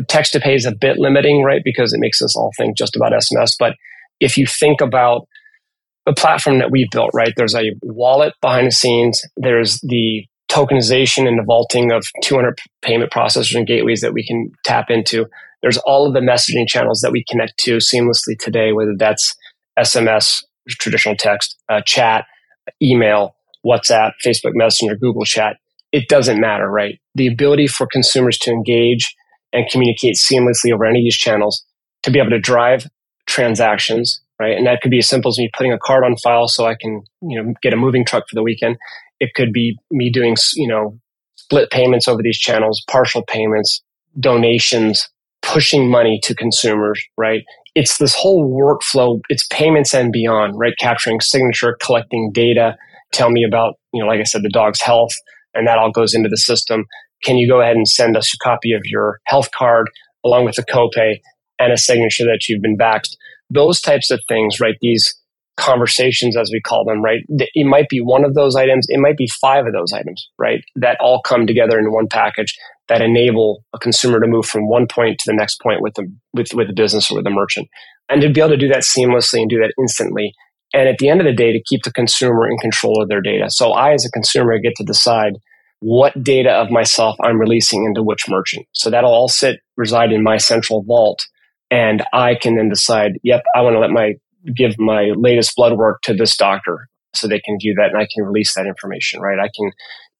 text 0.07 0.33
to 0.33 0.39
pay 0.39 0.55
is 0.55 0.65
a 0.65 0.75
bit 0.75 0.97
limiting, 0.97 1.43
right? 1.43 1.61
Because 1.63 1.93
it 1.93 1.99
makes 1.99 2.21
us 2.21 2.35
all 2.35 2.51
think 2.57 2.77
just 2.77 2.95
about 2.95 3.13
SMS. 3.13 3.53
But 3.57 3.75
if 4.19 4.37
you 4.37 4.45
think 4.45 4.81
about 4.81 5.27
the 6.05 6.13
platform 6.13 6.59
that 6.59 6.71
we've 6.71 6.89
built, 6.91 7.11
right? 7.13 7.33
There's 7.35 7.55
a 7.55 7.71
wallet 7.83 8.33
behind 8.41 8.67
the 8.67 8.71
scenes. 8.71 9.21
There's 9.35 9.79
the 9.81 10.25
tokenization 10.49 11.27
and 11.27 11.37
the 11.37 11.43
vaulting 11.45 11.91
of 11.91 12.05
200 12.23 12.57
payment 12.81 13.11
processors 13.11 13.55
and 13.55 13.67
gateways 13.67 14.01
that 14.01 14.13
we 14.13 14.25
can 14.25 14.51
tap 14.63 14.89
into. 14.89 15.25
There's 15.61 15.77
all 15.79 16.07
of 16.07 16.13
the 16.13 16.21
messaging 16.21 16.67
channels 16.67 17.01
that 17.01 17.11
we 17.11 17.25
connect 17.29 17.57
to 17.59 17.77
seamlessly 17.77 18.37
today, 18.39 18.71
whether 18.71 18.95
that's 18.97 19.35
SMS, 19.77 20.43
traditional 20.75 21.15
text, 21.15 21.57
uh, 21.69 21.81
chat, 21.85 22.25
email, 22.81 23.35
WhatsApp, 23.65 24.11
Facebook 24.25 24.51
Messenger, 24.53 24.95
Google 24.95 25.25
Chat. 25.25 25.57
It 25.91 26.09
doesn't 26.09 26.39
matter, 26.39 26.69
right? 26.69 26.99
The 27.15 27.27
ability 27.27 27.67
for 27.67 27.87
consumers 27.91 28.37
to 28.39 28.51
engage 28.51 29.15
and 29.53 29.65
communicate 29.71 30.15
seamlessly 30.15 30.73
over 30.73 30.85
any 30.85 30.99
of 30.99 31.03
these 31.03 31.17
channels 31.17 31.63
to 32.03 32.11
be 32.11 32.19
able 32.19 32.31
to 32.31 32.39
drive 32.39 32.87
transactions, 33.25 34.21
right? 34.39 34.57
And 34.57 34.67
that 34.67 34.81
could 34.81 34.91
be 34.91 34.99
as 34.99 35.07
simple 35.07 35.29
as 35.29 35.37
me 35.37 35.49
putting 35.55 35.73
a 35.73 35.79
card 35.79 36.03
on 36.03 36.15
file 36.17 36.47
so 36.47 36.65
I 36.65 36.75
can, 36.79 37.03
you 37.21 37.41
know, 37.41 37.53
get 37.61 37.73
a 37.73 37.77
moving 37.77 38.05
truck 38.05 38.23
for 38.29 38.35
the 38.35 38.43
weekend. 38.43 38.77
It 39.19 39.33
could 39.33 39.51
be 39.51 39.77
me 39.91 40.11
doing, 40.11 40.35
you 40.55 40.67
know, 40.67 40.99
split 41.35 41.71
payments 41.71 42.07
over 42.07 42.21
these 42.21 42.37
channels, 42.37 42.83
partial 42.89 43.23
payments, 43.23 43.81
donations, 44.19 45.09
pushing 45.47 45.89
money 45.89 46.19
to 46.23 46.35
consumers, 46.35 47.01
right? 47.17 47.43
It's 47.73 47.97
this 47.97 48.13
whole 48.13 48.51
workflow. 48.51 49.21
It's 49.29 49.47
payments 49.47 49.93
and 49.93 50.11
beyond, 50.11 50.53
right? 50.57 50.73
Capturing 50.79 51.21
signature, 51.21 51.77
collecting 51.81 52.31
data, 52.33 52.75
tell 53.13 53.29
me 53.29 53.45
about, 53.45 53.75
you 53.93 54.01
know, 54.01 54.07
like 54.07 54.19
I 54.19 54.23
said, 54.23 54.43
the 54.43 54.49
dog's 54.49 54.81
health, 54.81 55.13
and 55.53 55.65
that 55.65 55.77
all 55.77 55.91
goes 55.91 56.13
into 56.13 56.27
the 56.27 56.37
system. 56.37 56.83
Can 57.23 57.37
you 57.37 57.47
go 57.47 57.61
ahead 57.61 57.77
and 57.77 57.87
send 57.87 58.17
us 58.17 58.33
a 58.33 58.37
copy 58.43 58.73
of 58.73 58.81
your 58.83 59.19
health 59.25 59.49
card 59.57 59.89
along 60.25 60.45
with 60.45 60.57
a 60.57 60.63
copay 60.63 61.21
and 61.59 61.71
a 61.71 61.77
signature 61.77 62.25
that 62.25 62.49
you've 62.49 62.61
been 62.61 62.77
vaxxed? 62.77 63.15
Those 63.49 63.79
types 63.79 64.11
of 64.11 64.19
things, 64.27 64.59
right? 64.59 64.75
These 64.81 65.17
conversations, 65.57 66.37
as 66.37 66.49
we 66.51 66.61
call 66.61 66.85
them, 66.85 67.01
right? 67.01 67.19
It 67.29 67.65
might 67.65 67.89
be 67.89 67.99
one 67.99 68.23
of 68.23 68.33
those 68.33 68.55
items. 68.55 68.85
It 68.89 68.99
might 68.99 69.17
be 69.17 69.27
five 69.41 69.65
of 69.65 69.73
those 69.73 69.91
items, 69.91 70.29
right? 70.37 70.63
That 70.75 70.97
all 70.99 71.21
come 71.21 71.47
together 71.47 71.77
in 71.79 71.91
one 71.91 72.07
package 72.07 72.55
that 72.87 73.01
enable 73.01 73.63
a 73.73 73.79
consumer 73.79 74.19
to 74.19 74.27
move 74.27 74.45
from 74.45 74.69
one 74.69 74.87
point 74.87 75.19
to 75.19 75.31
the 75.31 75.35
next 75.35 75.59
point 75.61 75.81
with 75.81 75.95
the, 75.95 76.09
with, 76.33 76.47
with 76.53 76.67
the 76.67 76.73
business 76.73 77.11
or 77.11 77.15
with 77.15 77.25
the 77.25 77.31
merchant. 77.31 77.67
And 78.07 78.21
to 78.21 78.31
be 78.31 78.39
able 78.39 78.51
to 78.51 78.57
do 78.57 78.69
that 78.69 78.83
seamlessly 78.83 79.41
and 79.41 79.49
do 79.49 79.59
that 79.59 79.73
instantly 79.77 80.33
and 80.73 80.89
at 80.89 80.97
the 80.97 81.09
end 81.09 81.21
of 81.21 81.25
the 81.25 81.33
day, 81.33 81.53
to 81.53 81.63
keep 81.63 81.83
the 81.83 81.91
consumer 81.91 82.49
in 82.49 82.57
control 82.57 83.01
of 83.01 83.09
their 83.09 83.21
data. 83.21 83.45
So 83.49 83.71
I, 83.71 83.93
as 83.93 84.05
a 84.05 84.11
consumer, 84.11 84.59
get 84.59 84.75
to 84.77 84.83
decide 84.83 85.33
what 85.79 86.21
data 86.23 86.51
of 86.51 86.71
myself 86.71 87.15
I'm 87.23 87.39
releasing 87.39 87.85
into 87.85 88.03
which 88.03 88.27
merchant. 88.27 88.65
So 88.73 88.89
that'll 88.89 89.11
all 89.11 89.29
sit, 89.29 89.59
reside 89.77 90.11
in 90.11 90.23
my 90.23 90.37
central 90.37 90.83
vault. 90.83 91.25
And 91.69 92.03
I 92.13 92.35
can 92.35 92.55
then 92.55 92.69
decide, 92.69 93.13
yep, 93.23 93.43
I 93.55 93.61
want 93.61 93.75
to 93.75 93.79
let 93.79 93.91
my, 93.91 94.15
give 94.55 94.77
my 94.77 95.11
latest 95.15 95.55
blood 95.55 95.77
work 95.77 96.01
to 96.03 96.13
this 96.13 96.35
doctor 96.35 96.87
so 97.13 97.27
they 97.27 97.39
can 97.39 97.57
view 97.59 97.73
that 97.77 97.89
and 97.89 97.97
I 97.97 98.07
can 98.13 98.25
release 98.25 98.53
that 98.55 98.65
information, 98.65 99.21
right? 99.21 99.39
I 99.39 99.49
can 99.55 99.71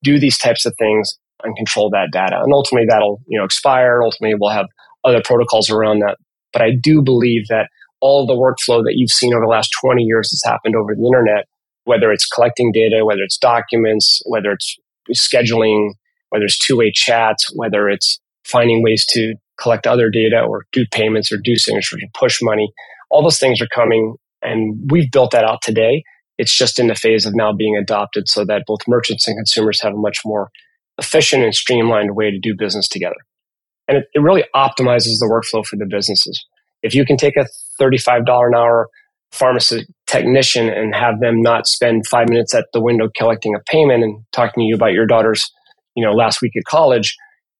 do 0.04 0.20
these 0.20 0.38
types 0.38 0.66
of 0.66 0.74
things 0.78 1.18
and 1.44 1.56
control 1.56 1.90
that 1.92 2.10
data. 2.12 2.40
And 2.42 2.54
ultimately 2.54 2.88
that'll, 2.90 3.22
you 3.28 3.38
know, 3.38 3.46
expire. 3.46 4.02
Ultimately 4.04 4.36
we'll 4.40 4.52
have 4.52 4.68
other 5.04 5.22
protocols 5.24 5.70
around 5.70 6.00
that. 6.00 6.18
But 6.54 6.62
I 6.62 6.72
do 6.72 7.02
believe 7.02 7.48
that 7.50 7.70
all 8.00 8.26
the 8.26 8.34
workflow 8.34 8.84
that 8.84 8.94
you've 8.96 9.12
seen 9.12 9.34
over 9.34 9.46
the 9.46 9.50
last 9.52 9.70
20 9.82 10.04
years 10.04 10.30
has 10.32 10.42
happened 10.44 10.76
over 10.76 10.96
the 10.96 11.06
internet, 11.06 11.46
whether 11.86 12.12
it's 12.12 12.26
collecting 12.26 12.72
data, 12.72 13.06
whether 13.06 13.22
it's 13.22 13.38
documents, 13.38 14.22
whether 14.26 14.52
it's 14.52 14.78
scheduling, 15.16 15.92
whether 16.30 16.46
it's 16.46 16.58
two 16.58 16.78
way 16.78 16.92
chats, 16.94 17.52
whether 17.56 17.90
it's 17.90 18.20
finding 18.44 18.84
ways 18.84 19.06
to 19.10 19.34
collect 19.60 19.88
other 19.88 20.10
data 20.10 20.42
or 20.42 20.66
do 20.72 20.86
payments 20.92 21.32
or 21.32 21.38
do 21.38 21.56
signatures 21.56 22.02
or 22.02 22.08
push 22.14 22.40
money. 22.42 22.72
All 23.10 23.24
those 23.24 23.40
things 23.40 23.62
are 23.62 23.68
coming 23.74 24.16
and 24.42 24.90
we've 24.92 25.12
built 25.12 25.32
that 25.32 25.44
out 25.44 25.62
today. 25.62 26.04
It's 26.38 26.56
just 26.56 26.80
in 26.80 26.88
the 26.88 26.96
phase 26.96 27.26
of 27.26 27.34
now 27.36 27.52
being 27.54 27.76
adopted 27.76 28.30
so 28.30 28.46
that 28.46 28.64
both 28.68 28.80
merchants 28.88 29.28
and 29.28 29.38
consumers 29.38 29.82
have 29.82 29.94
a 29.94 29.98
much 29.98 30.20
more 30.24 30.50
efficient 30.98 31.44
and 31.44 31.54
streamlined 31.54 32.16
way 32.16 32.32
to 32.32 32.40
do 32.40 32.56
business 32.58 32.88
together. 32.88 33.16
And 33.88 33.98
it, 33.98 34.06
it 34.14 34.20
really 34.20 34.44
optimizes 34.56 35.20
the 35.20 35.30
workflow 35.30 35.66
for 35.66 35.78
the 35.78 35.86
businesses. 35.90 36.46
If 36.84 36.94
you 36.94 37.06
can 37.06 37.18
take 37.18 37.36
a 37.38 37.48
$35 37.82 38.20
an 38.20 38.56
hour 38.56 38.90
pharmacy 39.32 39.86
technician 40.06 40.70
and 40.70 40.96
have 40.96 41.20
them 41.20 41.42
not 41.42 41.68
spend 41.68 42.08
five 42.08 42.30
minutes 42.30 42.54
at 42.54 42.66
the 42.74 42.82
window 42.82 43.10
collecting 43.18 43.56
a 43.56 43.60
payment 43.70 44.04
and 44.04 44.24
talking 44.32 44.62
to 44.62 44.66
you 44.66 44.76
about 44.76 44.94
your 44.94 45.06
daughter's, 45.06 45.52
you 45.96 46.06
know, 46.06 46.14
last 46.14 46.42
week 46.42 46.54
at 46.56 46.64
college, 46.64 47.16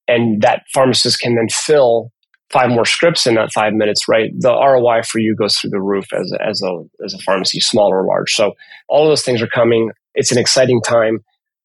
and 0.08 0.42
that 0.42 0.64
pharmacist 0.74 1.20
can 1.20 1.36
then 1.36 1.50
fill 1.50 2.12
five 2.52 2.70
more 2.70 2.86
scripts 2.86 3.28
in 3.28 3.36
that 3.36 3.50
five 3.54 3.74
minutes, 3.74 4.08
right? 4.08 4.32
The 4.38 4.54
ROI 4.54 5.04
for 5.04 5.20
you 5.20 5.36
goes 5.36 5.56
through 5.56 5.72
the 5.72 5.82
roof 5.82 6.06
as 6.14 6.32
a, 6.32 6.48
as 6.48 6.62
a, 6.64 7.06
as 7.06 7.14
a 7.14 7.20
pharmacy, 7.20 7.60
small 7.60 7.90
or 7.92 8.06
large. 8.06 8.32
So 8.32 8.54
all 8.88 9.04
of 9.04 9.12
those 9.12 9.24
things 9.24 9.42
are 9.42 9.48
coming. 9.48 9.92
It's 10.16 10.32
an 10.32 10.38
exciting 10.38 10.82
time. 10.82 11.20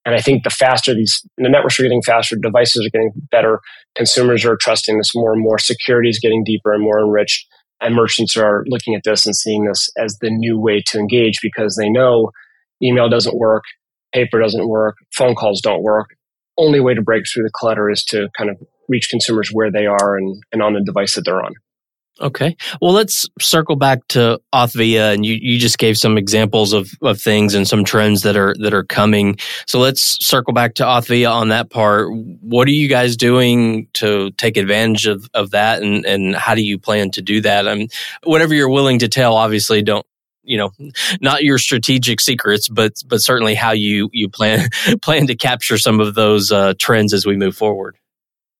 And 0.05 0.14
I 0.16 0.21
think 0.21 0.42
the 0.42 0.51
faster 0.51 0.95
these, 0.95 1.25
the 1.38 1.49
networks 1.49 1.79
are 1.79 1.85
getting 1.85 2.03
faster, 2.03 2.37
devices 2.37 2.85
are 2.85 2.90
getting 2.90 3.12
better, 3.31 3.61
consumers 3.95 4.45
are 4.45 4.59
trusting 4.61 4.99
this 4.99 5.14
more 5.14 5.33
and 5.33 5.42
more, 5.42 5.59
security 5.59 6.09
is 6.09 6.18
getting 6.18 6.42
deeper 6.45 6.73
and 6.73 6.83
more 6.83 6.99
enriched. 6.99 7.47
And 7.81 7.95
merchants 7.95 8.37
are 8.37 8.64
looking 8.66 8.95
at 8.95 9.03
this 9.05 9.27
and 9.27 9.35
seeing 9.35 9.64
this 9.64 9.88
as 9.97 10.16
the 10.21 10.31
new 10.31 10.59
way 10.59 10.83
to 10.87 10.99
engage 10.99 11.38
because 11.40 11.77
they 11.77 11.88
know 11.88 12.31
email 12.83 13.09
doesn't 13.09 13.37
work, 13.37 13.62
paper 14.12 14.40
doesn't 14.40 14.68
work, 14.68 14.97
phone 15.14 15.35
calls 15.35 15.61
don't 15.61 15.83
work. 15.83 16.09
Only 16.59 16.81
way 16.81 16.95
to 16.95 17.03
break 17.03 17.25
through 17.33 17.45
the 17.45 17.51
clutter 17.53 17.88
is 17.90 18.05
to 18.09 18.29
kind 18.37 18.51
of 18.51 18.57
reach 18.88 19.09
consumers 19.09 19.51
where 19.53 19.71
they 19.71 19.87
are 19.87 20.16
and, 20.16 20.42
and 20.53 20.62
on 20.62 20.75
the 20.75 20.83
device 20.83 21.14
that 21.14 21.25
they're 21.25 21.42
on. 21.42 21.55
Okay. 22.21 22.57
Well, 22.81 22.92
let's 22.92 23.27
circle 23.40 23.75
back 23.75 24.07
to 24.09 24.38
Authvia, 24.55 25.14
and 25.14 25.25
you, 25.25 25.38
you 25.40 25.59
just 25.59 25.79
gave 25.79 25.97
some 25.97 26.18
examples 26.18 26.75
of, 26.75 26.90
of 27.01 27.18
things 27.21 27.55
and 27.55 27.66
some 27.66 27.85
trends 27.85 28.23
that 28.23 28.37
are 28.37 28.55
that 28.61 28.75
are 28.75 28.85
coming. 28.85 29.38
So 29.66 29.81
let's 29.81 30.25
circle 30.25 30.53
back 30.53 30.75
to 30.75 30.85
Authvia 30.85 31.33
on 31.33 31.49
that 31.49 31.71
part. 31.71 32.09
What 32.12 32.68
are 32.68 32.73
you 32.73 32.87
guys 32.87 33.16
doing 33.16 33.88
to 33.95 34.31
take 34.33 34.59
advantage 34.59 35.07
of, 35.07 35.27
of 35.33 35.53
that, 35.53 35.83
and, 35.83 36.05
and 36.05 36.37
how 36.37 36.55
do 36.55 36.62
you 36.62 36.79
plan 36.79 37.11
to 37.12 37.23
do 37.23 37.40
that? 37.40 37.66
I 37.66 37.75
mean, 37.75 37.88
whatever 38.25 38.55
you're 38.55 38.68
willing 38.68 38.99
to 38.99 39.09
tell, 39.09 39.35
obviously, 39.35 39.83
don't 39.83 40.07
you 40.42 40.59
know 40.59 40.71
not 41.21 41.45
your 41.45 41.57
strategic 41.57 42.21
secrets 42.21 42.68
but 42.68 42.95
but 43.07 43.23
certainly 43.23 43.55
how 43.55 43.71
you 43.71 44.11
you 44.12 44.29
plan 44.29 44.68
plan 45.03 45.29
to 45.29 45.37
capture 45.37 45.79
some 45.79 46.01
of 46.01 46.14
those 46.14 46.51
uh, 46.51 46.75
trends 46.79 47.14
as 47.14 47.25
we 47.25 47.37
move 47.37 47.57
forward 47.57 47.97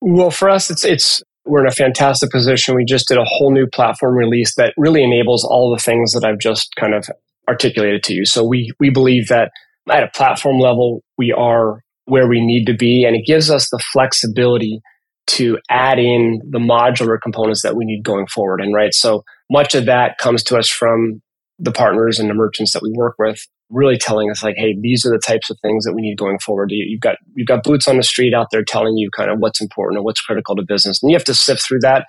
well 0.03 0.31
for 0.31 0.51
us 0.51 0.71
it's 0.71 0.85
it's 0.85 1.23
we're 1.45 1.63
in 1.63 1.67
a 1.67 1.75
fantastic 1.75 2.31
position. 2.31 2.77
We 2.77 2.85
just 2.85 3.09
did 3.09 3.19
a 3.19 3.25
whole 3.25 3.53
new 3.53 3.67
platform 3.67 4.17
release 4.17 4.55
that 4.57 4.75
really 4.77 5.03
enables 5.03 5.45
all 5.45 5.75
the 5.75 5.83
things 5.83 6.13
that 6.13 6.25
I've 6.25 6.39
just 6.39 6.75
kind 6.77 6.95
of 6.95 7.09
articulated 7.49 8.03
to 8.05 8.15
you. 8.15 8.25
So 8.25 8.45
we 8.45 8.73
we 8.79 8.91
believe 8.91 9.29
that 9.29 9.51
at 9.91 10.05
a 10.05 10.09
platform 10.15 10.59
level, 10.59 11.03
we 11.19 11.33
are 11.33 11.81
where 12.05 12.29
we 12.29 12.45
need 12.45 12.67
to 12.67 12.75
be. 12.75 13.05
And 13.05 13.17
it 13.17 13.27
gives 13.27 13.51
us 13.51 13.69
the 13.71 13.83
flexibility 13.93 14.81
to 15.29 15.59
add 15.71 15.99
in 15.99 16.41
the 16.51 16.59
modular 16.59 17.17
components 17.21 17.63
that 17.63 17.77
we 17.77 17.85
need 17.85 18.03
going 18.05 18.27
forward. 18.27 18.61
And 18.61 18.75
right, 18.75 18.93
so 18.93 19.23
much 19.51 19.75
of 19.75 19.87
that 19.87 20.19
comes 20.19 20.43
to 20.45 20.59
us 20.59 20.69
from 20.69 21.23
the 21.63 21.73
partners 21.73 22.19
and 22.19 22.29
the 22.29 22.35
merchants 22.35 22.73
that 22.73 22.83
we 22.83 22.93
work 22.93 23.15
with, 23.21 23.47
really 23.71 23.97
telling 23.97 24.31
us 24.31 24.43
like, 24.43 24.57
hey, 24.59 24.77
these 24.81 25.07
are 25.07 25.11
the 25.11 25.23
types 25.25 25.49
of 25.49 25.57
things 25.63 25.85
that 25.85 25.95
we 25.95 26.03
need 26.03 26.19
going 26.19 26.39
forward. 26.41 26.71
You've 26.73 27.01
got 27.01 27.17
you've 27.35 27.47
got 27.47 27.63
boots 27.63 27.87
on 27.87 27.97
the 27.97 28.03
street 28.03 28.35
out 28.35 28.49
there 28.51 28.65
telling 28.65 28.97
you 28.97 29.09
kind 29.17 29.31
of 29.31 29.39
what's 29.39 29.61
important 29.61 30.01
or 30.01 30.03
what's 30.03 30.21
critical 30.21 30.57
to 30.57 30.65
business, 30.67 31.01
and 31.03 31.11
you 31.11 31.17
have 31.17 31.25
to 31.25 31.35
sift 31.35 31.63
through 31.67 31.79
that. 31.83 32.05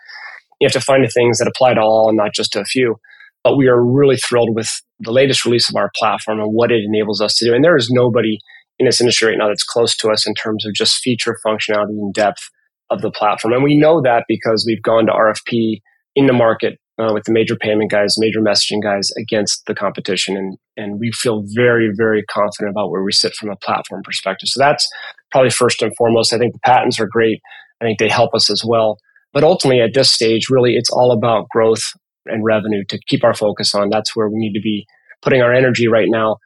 You 0.60 0.66
have 0.66 0.74
to 0.74 0.82
find 0.82 1.06
the 1.06 1.10
things 1.10 1.38
that 1.38 1.48
apply 1.48 1.76
to 1.76 1.82
all 1.82 2.10
and 2.10 2.18
not 2.18 2.34
just 2.34 2.54
to 2.54 2.62
a 2.62 2.66
few. 2.66 2.96
But 3.44 3.58
we 3.58 3.68
are 3.68 3.84
really 3.84 4.16
thrilled 4.18 4.56
with 4.56 4.70
the 5.00 5.12
latest 5.12 5.46
release 5.46 5.70
of 5.70 5.76
our 5.76 5.92
platform 5.98 6.40
and 6.40 6.50
what 6.52 6.72
it 6.72 6.82
enables 6.84 7.22
us 7.22 7.36
to 7.36 7.46
do. 7.46 7.54
And 7.54 7.64
there 7.64 7.76
is 7.76 7.90
nobody 7.92 8.38
in 8.80 8.86
this 8.86 9.02
industry 9.02 9.30
right 9.30 9.38
now 9.38 9.50
that's 9.50 9.66
close 9.66 9.96
to 9.98 10.10
us 10.10 10.26
in 10.26 10.34
terms 10.34 10.66
of 10.66 10.74
just 10.74 10.98
feature 10.98 11.38
functionality 11.46 11.90
and 11.90 12.14
depth 12.14 12.50
of 12.90 13.02
the 13.02 13.12
platform. 13.12 13.54
And 13.54 13.64
we 13.64 13.78
know 13.78 14.02
that 14.02 14.24
because 14.28 14.64
we've 14.66 14.82
gone 14.82 15.06
to 15.08 15.12
RFP 15.12 15.82
in 16.16 16.28
the 16.28 16.34
market 16.34 16.80
uh, 17.00 17.12
with 17.14 17.24
the 17.24 17.32
major 17.32 17.56
payment 17.56 17.90
guys, 17.90 18.16
major 18.18 18.42
messaging 18.42 18.82
guys 18.82 19.10
against 19.18 19.66
the 19.66 19.74
competition. 19.74 20.38
And, 20.38 20.58
and 20.78 21.00
we 21.00 21.12
feel 21.12 21.44
very, 21.56 21.92
very 21.96 22.24
confident 22.24 22.72
about 22.72 22.92
where 22.92 23.04
we 23.04 23.12
sit 23.12 23.34
from 23.34 23.50
a 23.50 23.56
platform 23.56 24.04
perspective. 24.04 24.50
So 24.50 24.60
that's 24.60 24.88
probably 25.32 25.50
first 25.50 25.82
and 25.82 25.96
foremost. 25.98 26.34
I 26.34 26.38
think 26.38 26.54
the 26.54 26.60
patents 26.66 27.00
are 27.00 27.08
great. 27.08 27.42
I 27.82 27.86
think 27.86 28.00
they 28.00 28.10
help 28.10 28.34
us 28.34 28.50
as 28.50 28.64
well. 28.66 29.00
But 29.34 29.44
ultimately, 29.44 29.82
at 29.82 29.96
this 29.96 30.12
stage, 30.12 30.50
really, 30.50 30.76
it's 30.76 30.92
all 30.92 31.12
about 31.12 31.50
growth 31.50 31.82
and 32.28 32.44
revenue 32.44 32.84
to 32.90 33.00
keep 33.08 33.24
our 33.24 33.34
focus 33.34 33.74
on. 33.74 33.90
That's 33.90 34.16
where 34.16 34.30
we 34.30 34.38
need 34.38 34.54
to 34.54 34.62
be 34.62 34.86
putting 35.22 35.42
our 35.42 35.54
energy 35.54 35.88
right 35.88 36.08
now. 36.10 36.38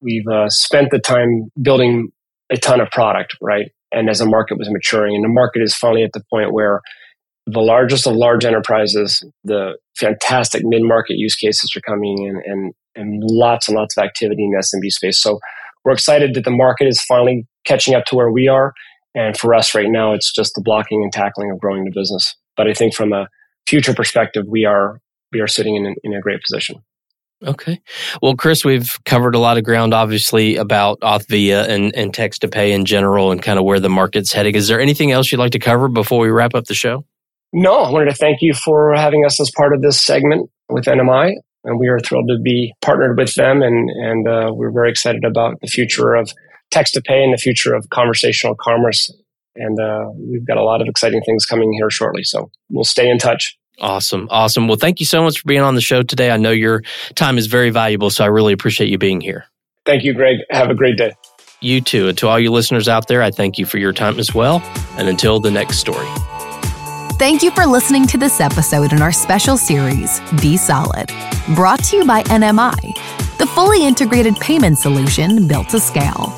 We've 0.00 0.26
uh, 0.28 0.48
spent 0.48 0.90
the 0.90 1.00
time 1.00 1.50
building 1.60 2.08
a 2.50 2.56
ton 2.56 2.80
of 2.80 2.90
product, 2.90 3.36
right? 3.40 3.72
And 3.92 4.08
as 4.08 4.20
the 4.20 4.26
market 4.26 4.58
was 4.58 4.70
maturing, 4.70 5.16
and 5.16 5.24
the 5.24 5.28
market 5.28 5.62
is 5.62 5.74
finally 5.74 6.04
at 6.04 6.12
the 6.12 6.22
point 6.30 6.52
where 6.52 6.80
the 7.46 7.60
largest 7.60 8.06
of 8.06 8.14
large 8.14 8.44
enterprises, 8.44 9.22
the 9.44 9.76
fantastic 9.96 10.62
mid 10.64 10.82
market 10.82 11.16
use 11.16 11.36
cases 11.36 11.72
are 11.76 11.80
coming 11.80 12.24
in, 12.24 12.42
and, 12.44 12.74
and 12.96 13.22
lots 13.24 13.68
and 13.68 13.76
lots 13.76 13.96
of 13.96 14.04
activity 14.04 14.44
in 14.44 14.50
the 14.50 14.58
SMB 14.58 14.90
space. 14.90 15.20
So 15.20 15.38
we're 15.84 15.92
excited 15.92 16.34
that 16.34 16.44
the 16.44 16.50
market 16.50 16.88
is 16.88 17.00
finally 17.02 17.46
catching 17.64 17.94
up 17.94 18.04
to 18.06 18.16
where 18.16 18.30
we 18.30 18.48
are. 18.48 18.72
And 19.14 19.36
for 19.36 19.54
us 19.54 19.74
right 19.74 19.88
now, 19.88 20.12
it's 20.12 20.32
just 20.32 20.54
the 20.54 20.62
blocking 20.62 21.02
and 21.02 21.12
tackling 21.12 21.50
of 21.50 21.58
growing 21.58 21.84
the 21.84 21.92
business. 21.94 22.34
But 22.56 22.68
I 22.68 22.74
think 22.74 22.94
from 22.94 23.12
a 23.12 23.28
future 23.66 23.94
perspective, 23.94 24.44
we 24.48 24.64
are 24.64 25.00
we 25.32 25.40
are 25.40 25.46
sitting 25.46 25.76
in, 25.76 25.94
in 26.02 26.14
a 26.14 26.20
great 26.20 26.42
position. 26.42 26.82
Okay. 27.44 27.80
Well, 28.22 28.34
Chris, 28.34 28.64
we've 28.64 28.98
covered 29.04 29.34
a 29.34 29.38
lot 29.38 29.58
of 29.58 29.64
ground, 29.64 29.92
obviously, 29.92 30.56
about 30.56 30.98
Authvia 31.00 31.68
and, 31.68 31.94
and 31.94 32.14
text 32.14 32.40
to 32.40 32.48
pay 32.48 32.72
in 32.72 32.86
general 32.86 33.30
and 33.30 33.42
kind 33.42 33.58
of 33.58 33.64
where 33.64 33.78
the 33.78 33.90
market's 33.90 34.32
heading. 34.32 34.54
Is 34.54 34.68
there 34.68 34.80
anything 34.80 35.12
else 35.12 35.30
you'd 35.30 35.38
like 35.38 35.52
to 35.52 35.58
cover 35.58 35.88
before 35.88 36.20
we 36.20 36.30
wrap 36.30 36.54
up 36.54 36.64
the 36.64 36.74
show? 36.74 37.04
No, 37.58 37.78
I 37.78 37.90
wanted 37.90 38.10
to 38.10 38.14
thank 38.14 38.42
you 38.42 38.52
for 38.52 38.94
having 38.94 39.24
us 39.24 39.40
as 39.40 39.50
part 39.56 39.72
of 39.72 39.80
this 39.80 39.98
segment 39.98 40.50
with 40.68 40.84
NMI. 40.84 41.32
And 41.64 41.80
we 41.80 41.88
are 41.88 41.98
thrilled 41.98 42.28
to 42.28 42.38
be 42.38 42.74
partnered 42.82 43.16
with 43.16 43.34
them. 43.34 43.62
And, 43.62 43.88
and 43.88 44.28
uh, 44.28 44.50
we're 44.52 44.70
very 44.70 44.90
excited 44.90 45.24
about 45.24 45.58
the 45.62 45.66
future 45.66 46.14
of 46.14 46.30
text 46.70 46.92
to 46.94 47.00
pay 47.00 47.24
and 47.24 47.32
the 47.32 47.38
future 47.38 47.74
of 47.74 47.88
conversational 47.88 48.56
commerce. 48.56 49.10
And 49.54 49.80
uh, 49.80 50.10
we've 50.16 50.46
got 50.46 50.58
a 50.58 50.62
lot 50.62 50.82
of 50.82 50.86
exciting 50.86 51.22
things 51.22 51.46
coming 51.46 51.72
here 51.72 51.88
shortly. 51.88 52.24
So 52.24 52.50
we'll 52.68 52.84
stay 52.84 53.08
in 53.08 53.16
touch. 53.16 53.56
Awesome. 53.80 54.28
Awesome. 54.30 54.68
Well, 54.68 54.76
thank 54.76 55.00
you 55.00 55.06
so 55.06 55.22
much 55.22 55.40
for 55.40 55.48
being 55.48 55.62
on 55.62 55.76
the 55.76 55.80
show 55.80 56.02
today. 56.02 56.30
I 56.30 56.36
know 56.36 56.50
your 56.50 56.82
time 57.14 57.38
is 57.38 57.46
very 57.46 57.70
valuable, 57.70 58.10
so 58.10 58.22
I 58.22 58.26
really 58.26 58.52
appreciate 58.52 58.90
you 58.90 58.98
being 58.98 59.22
here. 59.22 59.46
Thank 59.86 60.04
you, 60.04 60.12
Greg. 60.12 60.40
Have 60.50 60.68
a 60.68 60.74
great 60.74 60.98
day. 60.98 61.14
You 61.62 61.80
too. 61.80 62.08
And 62.08 62.18
to 62.18 62.28
all 62.28 62.38
you 62.38 62.52
listeners 62.52 62.86
out 62.86 63.08
there, 63.08 63.22
I 63.22 63.30
thank 63.30 63.56
you 63.56 63.64
for 63.64 63.78
your 63.78 63.94
time 63.94 64.18
as 64.18 64.34
well. 64.34 64.60
And 64.98 65.08
until 65.08 65.40
the 65.40 65.50
next 65.50 65.78
story. 65.78 66.06
Thank 67.18 67.42
you 67.42 67.50
for 67.52 67.66
listening 67.66 68.06
to 68.08 68.18
this 68.18 68.42
episode 68.42 68.92
in 68.92 69.00
our 69.00 69.10
special 69.10 69.56
series, 69.56 70.20
Be 70.42 70.58
Solid, 70.58 71.10
brought 71.54 71.82
to 71.84 71.96
you 71.96 72.04
by 72.06 72.22
NMI, 72.24 73.38
the 73.38 73.46
fully 73.46 73.86
integrated 73.86 74.36
payment 74.36 74.78
solution 74.78 75.48
built 75.48 75.70
to 75.70 75.80
scale. 75.80 76.28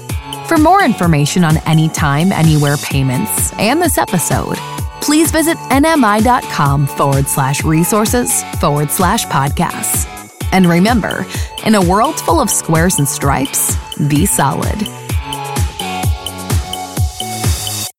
For 0.46 0.56
more 0.56 0.84
information 0.84 1.42
on 1.42 1.56
anytime, 1.66 2.30
anywhere 2.30 2.76
payments 2.76 3.52
and 3.54 3.82
this 3.82 3.98
episode, 3.98 4.56
please 5.00 5.32
visit 5.32 5.56
nmi.com 5.56 6.86
forward 6.86 7.26
slash 7.26 7.64
resources 7.64 8.44
forward 8.60 8.92
slash 8.92 9.26
podcasts. 9.26 10.06
And 10.52 10.64
remember, 10.64 11.26
in 11.66 11.74
a 11.74 11.84
world 11.84 12.20
full 12.20 12.40
of 12.40 12.50
squares 12.50 13.00
and 13.00 13.08
stripes, 13.08 13.76
be 14.06 14.26
solid. 14.26 14.97